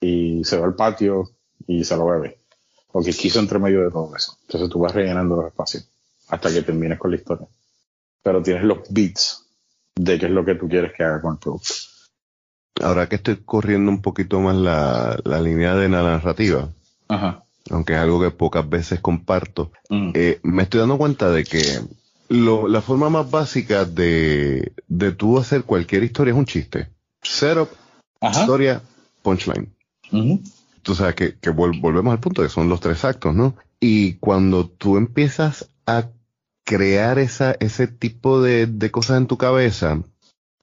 [0.00, 1.30] y se va al patio
[1.66, 2.38] y se lo bebe.
[2.90, 4.36] Porque quiso entre medio de todo eso.
[4.42, 5.88] Entonces tú vas rellenando los espacios
[6.28, 7.46] hasta que termines con la historia.
[8.22, 9.46] Pero tienes los beats
[9.94, 11.74] de qué es lo que tú quieres que haga con el producto.
[12.82, 16.68] Ahora que estoy corriendo un poquito más la, línea de la narrativa,
[17.70, 20.12] aunque es algo que pocas veces comparto, mm.
[20.14, 21.60] eh, me estoy dando cuenta de que
[22.30, 26.88] la forma más básica de, de tú hacer cualquier historia es un chiste.
[27.22, 27.68] Setup,
[28.22, 28.80] historia,
[29.22, 29.74] punchline.
[30.82, 33.54] Tú sabes que, que volvemos al punto que son los tres actos, ¿no?
[33.80, 36.08] Y cuando tú empiezas a
[36.64, 40.02] crear esa, ese tipo de, de cosas en tu cabeza,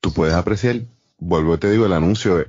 [0.01, 0.81] tú puedes apreciar,
[1.17, 2.45] vuelvo y te digo, el anuncio.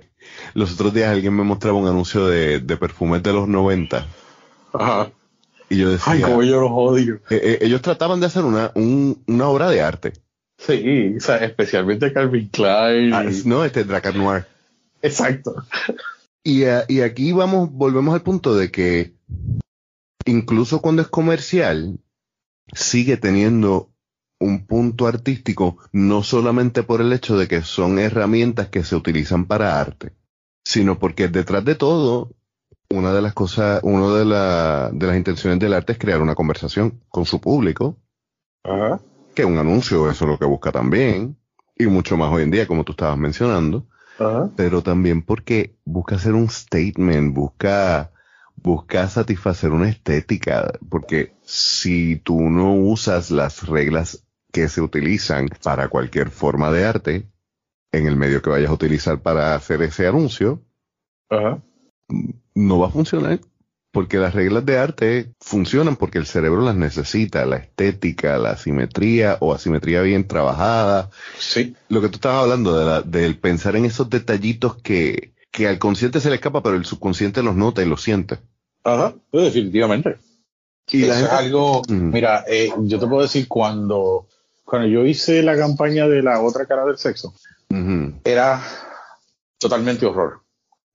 [0.54, 4.06] los otros días alguien me mostraba un anuncio de, de perfumes de los 90.
[4.72, 5.10] Ajá.
[5.70, 6.12] Y yo decía.
[6.12, 7.16] Ay, como yo los odio.
[7.30, 10.12] Eh, eh, ellos trataban de hacer una, un, una obra de arte.
[10.58, 13.12] Sí, o sea, especialmente Calvin Klein.
[13.12, 14.46] Ah, no, este Dracar Noir.
[15.02, 15.54] Exacto.
[16.48, 19.14] Y, eh, y aquí vamos, volvemos al punto de que
[20.24, 22.00] incluso cuando es comercial,
[22.72, 23.90] sigue teniendo
[24.40, 29.44] un punto artístico, no solamente por el hecho de que son herramientas que se utilizan
[29.44, 30.14] para arte,
[30.64, 32.30] sino porque detrás de todo,
[32.88, 34.24] una de las cosas, una de,
[34.98, 37.98] de las intenciones del arte es crear una conversación con su público,
[39.34, 41.36] que un anuncio, eso es lo que busca también,
[41.76, 43.86] y mucho más hoy en día, como tú estabas mencionando,
[44.56, 48.12] pero también porque busca hacer un statement, busca
[48.62, 55.88] busca satisfacer una estética, porque si tú no usas las reglas que se utilizan para
[55.88, 57.30] cualquier forma de arte,
[57.92, 60.62] en el medio que vayas a utilizar para hacer ese anuncio,
[62.54, 63.40] no va a funcionar.
[63.90, 69.38] Porque las reglas de arte funcionan porque el cerebro las necesita, la estética, la simetría
[69.40, 71.10] o asimetría bien trabajada.
[71.38, 71.74] Sí.
[71.88, 75.78] Lo que tú estabas hablando de la, del pensar en esos detallitos que, que al
[75.78, 78.38] consciente se le escapa, pero el subconsciente los nota y los siente.
[78.84, 80.18] Ajá, pues definitivamente.
[80.90, 84.26] Y la es algo, mira, eh, yo te puedo decir cuando,
[84.64, 87.34] cuando yo hice la campaña de la otra cara del sexo,
[88.24, 88.62] era
[89.58, 90.40] totalmente horror.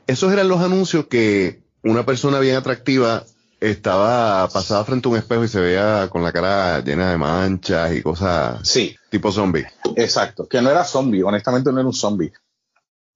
[0.08, 3.23] Esos eran los anuncios que una persona bien atractiva
[3.59, 7.93] estaba pasada frente a un espejo y se veía con la cara llena de manchas
[7.95, 9.65] y cosas Sí, tipo zombie.
[9.95, 10.47] exacto.
[10.47, 12.31] Que no era zombie, honestamente no era un zombie.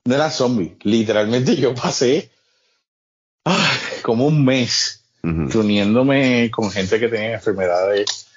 [0.05, 0.77] No era zombie.
[0.83, 2.31] Literalmente yo pasé
[3.45, 5.49] ay, como un mes Ujú.
[5.49, 8.27] reuniéndome con gente que tenía enfermedades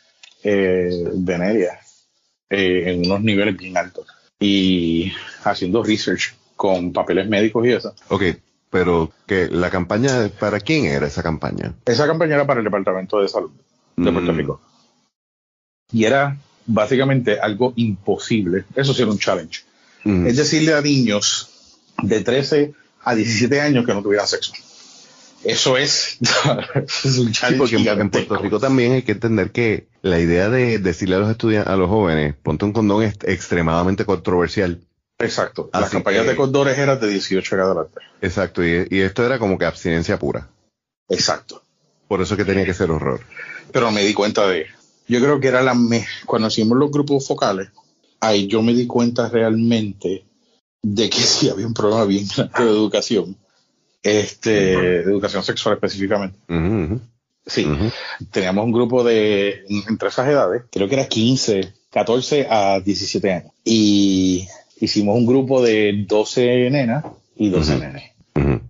[0.42, 2.06] eh, venéreas
[2.48, 4.06] eh, en unos niveles bien altos
[4.40, 5.12] y
[5.44, 7.94] haciendo research con papeles médicos y eso.
[8.08, 8.22] Ok,
[8.70, 11.74] pero que la campaña, ¿para quién era esa campaña?
[11.84, 13.50] Esa campaña era para el Departamento de Salud
[13.96, 14.36] de Puerto Mm.
[14.36, 14.60] Rico.
[15.92, 18.64] Y era básicamente algo imposible.
[18.76, 19.62] Eso sí era un challenge.
[20.04, 20.26] Ujú.
[20.26, 21.50] Es decirle a niños
[22.02, 24.52] de 13 a 17 años que no tuvieran sexo.
[25.42, 26.18] Eso es,
[27.04, 28.10] es un Sí, challenge porque en-.
[28.10, 31.76] Puerto Rico también hay que entender que la idea de decirle a los estudiantes, a
[31.76, 34.80] los jóvenes, ponte un condón es extremadamente controversial.
[35.20, 35.70] Exacto.
[35.72, 38.00] Las campañas que- de condores eran de 18 en adelante.
[38.20, 40.48] Exacto, y, y esto era como que abstinencia pura.
[41.08, 41.62] Exacto.
[42.08, 43.20] Por eso que tenía que ser horror.
[43.72, 44.66] Pero me di cuenta de.
[45.06, 45.74] Yo creo que era la.
[45.74, 47.68] me- Cuando hicimos los grupos focales,
[48.20, 50.24] ahí yo me di cuenta realmente
[50.82, 53.36] de que sí había un problema bien grande de educación.
[54.02, 56.38] Este, de educación sexual específicamente.
[57.46, 57.66] Sí,
[58.30, 63.52] teníamos un grupo de entre esas edades, creo que era 15, 14 a 17 años.
[63.64, 64.46] Y
[64.80, 67.04] hicimos un grupo de 12 nenas
[67.36, 67.80] y 12 Ujú.
[67.84, 68.10] nenes.
[68.34, 68.60] Ujú.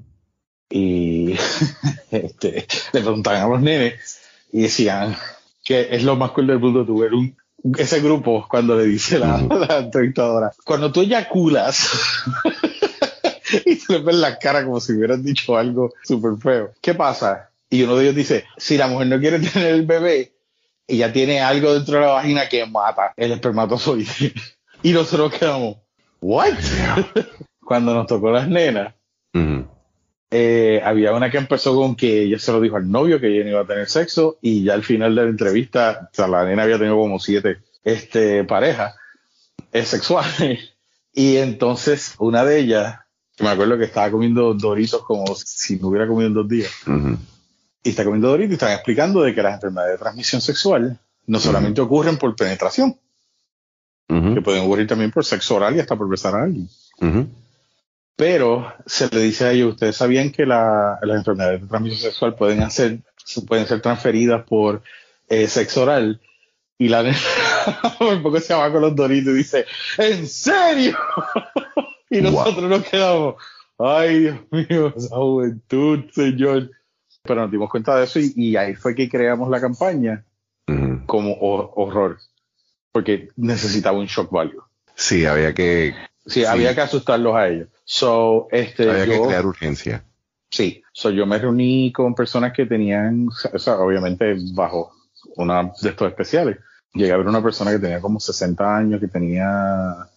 [0.71, 1.33] y
[2.11, 4.21] este, le preguntaban a los nenes
[4.53, 5.17] y decían
[5.65, 7.37] que es lo más cool del mundo tu ver un
[7.77, 9.39] ese grupo cuando le dice la,
[9.69, 11.89] la entrevistadora cuando tú eyaculas
[13.67, 17.51] y se le ven la cara como si hubieran dicho algo súper feo ¿qué pasa?
[17.69, 20.33] y uno de ellos dice si la mujer no quiere tener el bebé
[20.87, 24.33] ella tiene algo dentro de la vagina que mata el espermatozoide
[24.83, 25.77] y nosotros quedamos
[26.21, 26.55] ¿what?
[27.61, 28.95] cuando nos tocó las nenas
[29.33, 29.67] Ujú.
[30.31, 33.45] eh, había una que empezó con que ella se lo dijo al novio que ella
[33.45, 36.45] no iba a tener sexo y ya al final de la entrevista, o sea, la
[36.45, 38.95] nena había tenido como siete este, parejas
[39.73, 40.75] eh, sexuales
[41.15, 42.99] y entonces una de ellas,
[43.39, 47.17] me acuerdo que estaba comiendo doritos como si no hubiera comido en dos días Ujú.
[47.85, 51.39] y está comiendo doritos y están explicando de que las enfermedades de transmisión sexual no
[51.39, 52.97] solamente ocurren por penetración,
[54.11, 54.35] Ujú.
[54.35, 56.69] que pueden ocurrir también por sexo oral y hasta por besar a alguien.
[57.01, 57.29] Ujú.
[58.17, 62.35] Pero se le dice a ellos, ustedes sabían que la- las enfermedades de transmisión sexual
[62.35, 62.99] pueden, hacer,
[63.47, 64.83] pueden ser transferidas por
[65.29, 66.21] eh, sexo oral.
[66.77, 67.17] Y la nena
[68.01, 69.65] un poco se va con los doritos y dice,
[69.99, 70.99] ¿en serio?
[72.11, 73.35] y nosotros nos quedamos,
[73.79, 76.71] ay Dios mío, esa juventud, señor.
[77.23, 80.25] Pero nos dimos cuenta de eso y, y ahí fue que creamos la campaña
[81.07, 82.19] como ho- horror,
[82.93, 84.63] porque necesitaba un shock value.
[84.95, 85.95] Sí, había que,
[86.27, 86.45] Sí, Sí.
[86.45, 87.69] había que asustarlos a ellos.
[87.85, 90.05] So, este, había que crear urgencia.
[90.51, 94.93] Sí, so, yo me reuní con personas que tenían, o sea, obviamente bajo
[95.37, 96.59] una de estos especiales.
[96.93, 100.09] Llegué a ver una persona que tenía como 60 años, que tenía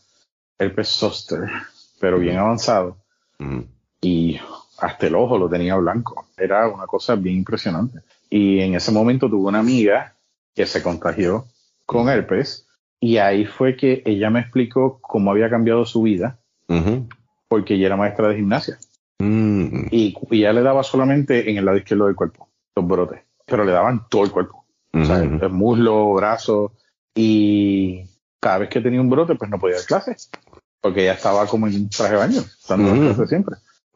[0.57, 1.49] herpes zoster,
[1.99, 2.97] pero bien avanzado,
[3.39, 3.65] Ujú.
[4.01, 4.39] y
[4.79, 6.27] hasta el ojo lo tenía blanco.
[6.35, 7.99] Era una cosa bien impresionante.
[8.29, 10.15] Y en ese momento tuve una amiga
[10.55, 11.45] que se contagió
[11.85, 12.67] con herpes,
[12.99, 16.39] y ahí fue que ella me explicó cómo había cambiado su vida,
[17.47, 18.77] porque ella era maestra de gimnasia.
[19.19, 19.87] Mm.
[19.91, 23.63] y, y ya le daba solamente en el lado izquierdo del cuerpo, los brotes, pero
[23.63, 26.73] le daban todo el cuerpo, o sea, el muslo, brazo,
[27.15, 28.03] y
[28.39, 30.29] cada vez que tenía un brote, pues no podía dar clases,
[30.81, 33.55] porque ella estaba como en un traje de baño, dando clases siempre.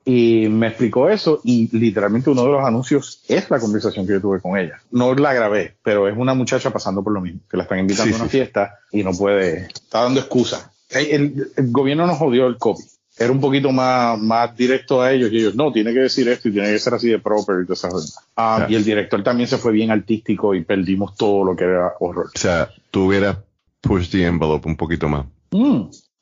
[0.09, 4.21] Y me explicó eso, y literalmente uno de los anuncios es la conversación que yo
[4.21, 4.79] tuve con ella.
[4.89, 8.07] No la grabé, pero es una muchacha pasando por lo mismo, que la están invitando
[8.07, 8.37] Sí, a una sí.
[8.37, 10.69] fiesta y no puede, está dando excusas.
[10.91, 12.85] El, el- gobierno nos jodió el COVID.
[13.19, 16.47] Era un poquito más, más directo a ellos y ellos, no, tiene que decir esto
[16.47, 18.15] y tiene que ser así de proper y todas esas cosas.
[18.37, 18.65] Ah.
[18.69, 22.27] Y el director también se fue bien artístico y perdimos todo lo que era horror.
[22.33, 23.39] O sea, tú hubieras
[23.81, 25.25] push the envelope un poquito más.
[25.51, 25.81] Mm.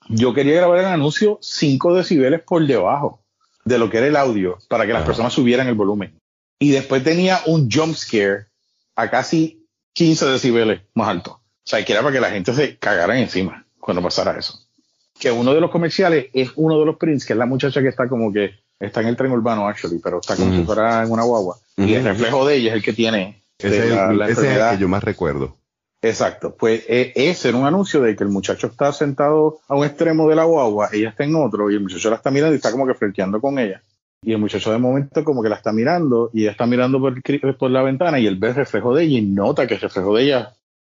[0.09, 3.19] Yo quería grabar el anuncio 5 decibeles por debajo
[3.65, 6.13] de lo que era el audio para que las personas subieran el volumen.
[6.59, 8.45] Y después tenía un jump scare
[8.95, 11.31] a casi 15 decibeles más alto.
[11.31, 14.59] O sea, que era para que la gente se cagara encima cuando pasara eso.
[15.19, 17.87] Que uno de los comerciales es uno de los prints, que es la muchacha que
[17.87, 21.11] está como que está en el tren urbano, actually, pero está como si fuera en
[21.11, 21.57] una guagua.
[21.77, 24.69] Y el reflejo de ella es el que tiene ese, la, el, ese es el
[24.71, 25.55] que yo más recuerdo.
[26.05, 29.85] Exacto, pues e, ese era un anuncio de que el muchacho está sentado a un
[29.85, 32.57] extremo de la guagua, ella está en otro, y el muchacho la está mirando y
[32.57, 33.81] está como que frenteando con ella.
[34.21, 37.15] Y el muchacho de momento como que la está mirando y ella está mirando por,
[37.57, 40.15] por la ventana y él ve el reflejo de ella y nota que el reflejo
[40.15, 40.53] de ella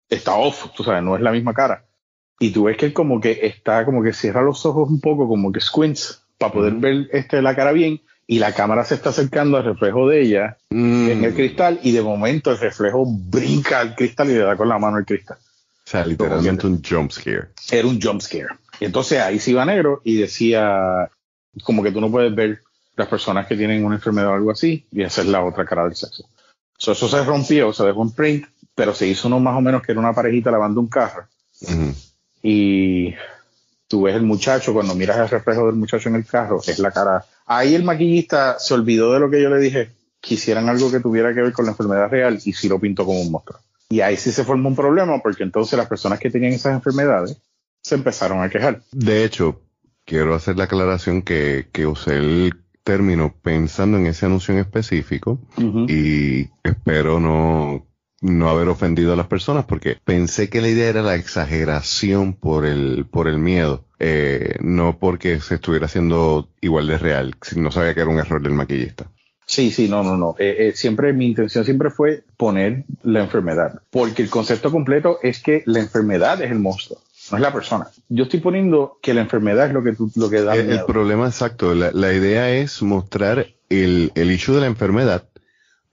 [0.08, 1.84] está off, tú sabes, no es la misma cara.
[2.40, 5.28] Y tú ves que él como que está, como que cierra los ojos un poco,
[5.28, 9.10] como que squints, para poder ver este, la cara bien, y la cámara se está
[9.10, 11.36] acercando al reflejo de ella en el mm.
[11.36, 14.98] cristal, y de momento el reflejo brinca al cristal y le da con la mano
[14.98, 15.38] el cristal.
[15.38, 17.50] O sea, literalmente un jump scare.
[17.70, 18.48] Era un jump scare.
[18.80, 21.08] Entonces ahí se iba negro y decía,
[21.62, 22.60] como que tú no puedes ver
[22.96, 25.84] las personas que tienen una enfermedad o algo así, y esa es la otra cara
[25.84, 26.28] del sexo.
[26.78, 29.92] eso se rompió, se dejó un print, pero se hizo uno más o menos que
[29.92, 31.26] era una parejita lavando un carro.
[32.42, 33.14] Y
[33.86, 36.90] tú ves el muchacho, cuando miras el reflejo del muchacho en el carro, es la
[36.90, 37.24] cara.
[37.46, 39.90] Ahí el maquillista se olvidó de lo que yo le dije,
[40.20, 43.20] quisieran algo que tuviera que ver con la enfermedad real y sí lo pintó como
[43.20, 43.60] un monstruo.
[43.88, 47.36] Y ahí sí se formó un problema porque entonces las personas que tenían esas enfermedades
[47.80, 48.82] se empezaron a quejar.
[48.90, 49.62] De hecho,
[50.04, 55.40] quiero hacer la aclaración que, que usé el término pensando en ese anuncio en específico
[55.88, 57.84] y espero no
[58.20, 62.64] no haber ofendido a las personas porque pensé que la idea era la exageración por
[62.64, 67.94] el, por el miedo, eh, no porque se estuviera haciendo igual de real, no sabía
[67.94, 69.06] que era un error del maquillista.
[69.46, 70.34] Sí, sí, no, no, no.
[70.38, 75.40] Eh, eh, siempre mi intención siempre fue poner la enfermedad, porque el concepto completo es
[75.40, 77.86] que la enfermedad es el monstruo, no es la persona.
[78.08, 80.56] Yo estoy poniendo que la enfermedad es lo que tú, lo que da.
[80.56, 85.28] El, el problema exacto, la, la, idea es mostrar el, el issue de la enfermedad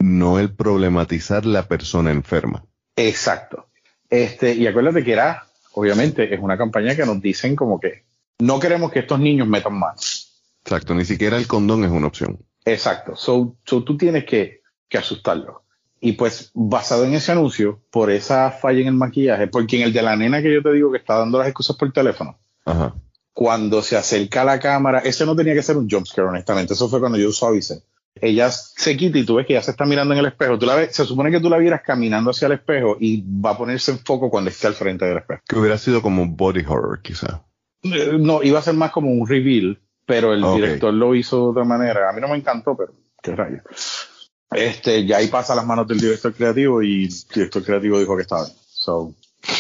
[0.04, 2.66] no el problematizar la persona enferma.
[2.96, 3.70] Exacto.
[4.10, 8.06] Este, y acuérdate que era, obviamente, es una campaña que nos dicen como que
[8.40, 10.42] no queremos que estos niños metan manos.
[10.64, 12.40] Exacto, ni siquiera el condón es una opción.
[12.66, 13.16] Exacto.
[13.16, 15.64] So, tú tienes que, que asustarlo.
[16.00, 19.94] Y pues, basado en ese anuncio, por esa falla en el maquillaje, porque en el
[19.94, 22.38] de la nena que yo te digo que está dando las excusas por teléfono,
[23.34, 26.74] cuando se acerca a la cámara, ese no tenía que ser un jumpscare, honestamente.
[26.74, 27.84] Eso fue cuando yo suavicé
[28.24, 30.58] ella se quita y tú ves que ya se está mirando en el espejo.
[30.58, 33.52] Tú la ves, se supone que tú la vieras caminando hacia el espejo y va
[33.52, 35.42] a ponerse en foco cuando esté al frente del espejo.
[35.46, 37.44] Que hubiera sido como un body horror, quizá.
[37.84, 41.50] Eh, no, iba a ser más como un reveal, pero el director lo hizo de
[41.50, 42.10] otra manera.
[42.10, 43.62] A mí no me encantó, pero qué rayo.
[44.52, 48.16] Este, ya ahí pasa a las manos del director creativo y el director creativo dijo
[48.16, 48.56] que estaba bien.
[48.70, 49.14] So,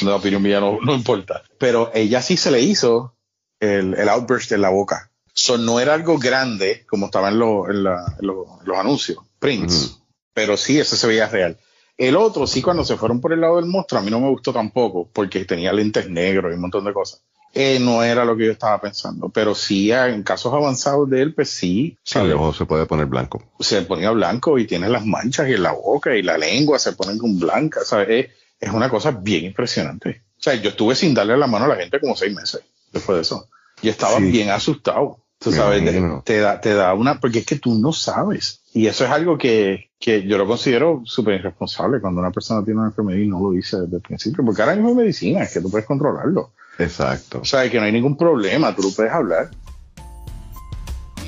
[0.03, 1.43] la opinión mía no, no importa.
[1.57, 3.17] Pero ella sí se le hizo
[3.59, 5.11] el, el outburst en la boca
[5.43, 9.99] So, no era algo grande como estaba en, los anuncios, prints,
[10.33, 11.59] pero sí, ese se veía real.
[11.97, 14.29] El otro, sí, cuando se fueron por el lado del monstruo, a mí no me
[14.29, 17.23] gustó tampoco, porque tenía lentes negros y un montón de cosas.
[17.53, 21.33] Eh, no era lo que yo estaba pensando, pero sí, en casos avanzados de él,
[21.33, 21.97] pues sí.
[22.03, 23.43] Sí, el ojo se puede poner blanco.
[23.59, 26.93] Se ponía blanco y tiene las manchas y en la boca y la lengua se
[26.93, 28.07] pone con blanca, ¿sabes?
[28.07, 28.31] Es,
[28.61, 30.21] es una cosa bien impresionante.
[30.39, 32.61] O sea, yo estuve sin darle la mano a la gente como seis meses
[32.93, 33.49] después de eso.
[33.81, 35.22] Y estaba bien asustado.
[35.43, 38.61] Tú sabes, te, da, te da una, porque es que tú no sabes.
[38.73, 42.79] Y eso es algo que, que yo lo considero súper irresponsable cuando una persona tiene
[42.79, 45.53] una enfermedad y no lo dice desde el principio, porque ahora mismo hay medicina, es
[45.53, 46.53] que tú puedes controlarlo.
[46.79, 47.39] Exacto.
[47.41, 49.51] O sea, que no hay ningún problema, tú lo puedes hablar.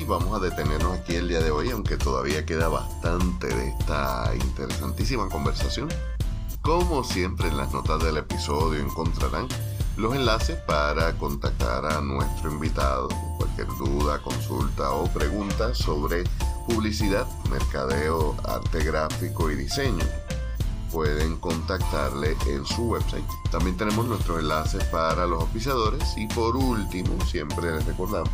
[0.00, 4.32] Y vamos a detenernos aquí el día de hoy, aunque todavía queda bastante de esta
[4.34, 5.88] interesantísima conversación.
[6.62, 9.46] Como siempre en las notas del episodio encontrarán
[9.96, 13.08] los enlaces para contactar a nuestro invitado.
[13.38, 16.24] Cualquier duda, consulta o pregunta sobre
[16.66, 20.04] publicidad, mercadeo, arte gráfico y diseño.
[20.92, 23.24] Pueden contactarle en su website.
[23.50, 28.30] También tenemos nuestros enlaces para los oficiadores y por último, siempre les recordamos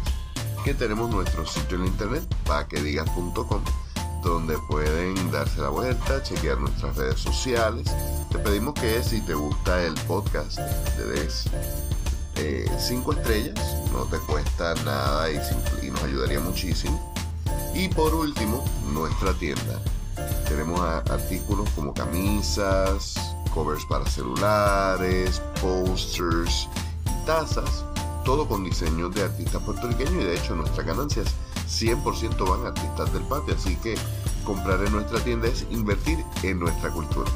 [0.64, 3.62] que tenemos nuestro sitio en internet, paquedigas.com
[4.22, 7.86] donde pueden darse la vuelta, chequear nuestras redes sociales.
[8.30, 10.58] Te pedimos que si te gusta el podcast,
[10.96, 11.44] te des
[12.78, 15.36] 5 eh, estrellas, no te cuesta nada y,
[15.90, 17.12] nos ayudaría muchísimo.
[17.74, 19.80] Y por último, nuestra tienda.
[20.48, 23.14] Tenemos artículos como camisas,
[23.54, 26.68] covers para celulares, posters
[27.06, 27.84] y tazas,
[28.24, 31.34] todo con diseños de artistas puertorriqueños y de hecho nuestras ganancias
[31.72, 33.94] 100% van artistas del patio, así que
[34.44, 37.30] comprar en nuestra tienda es invertir en nuestra cultura.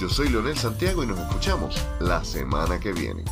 [0.00, 3.24] Yo soy Leonel Santiago y nos escuchamos la semana que viene.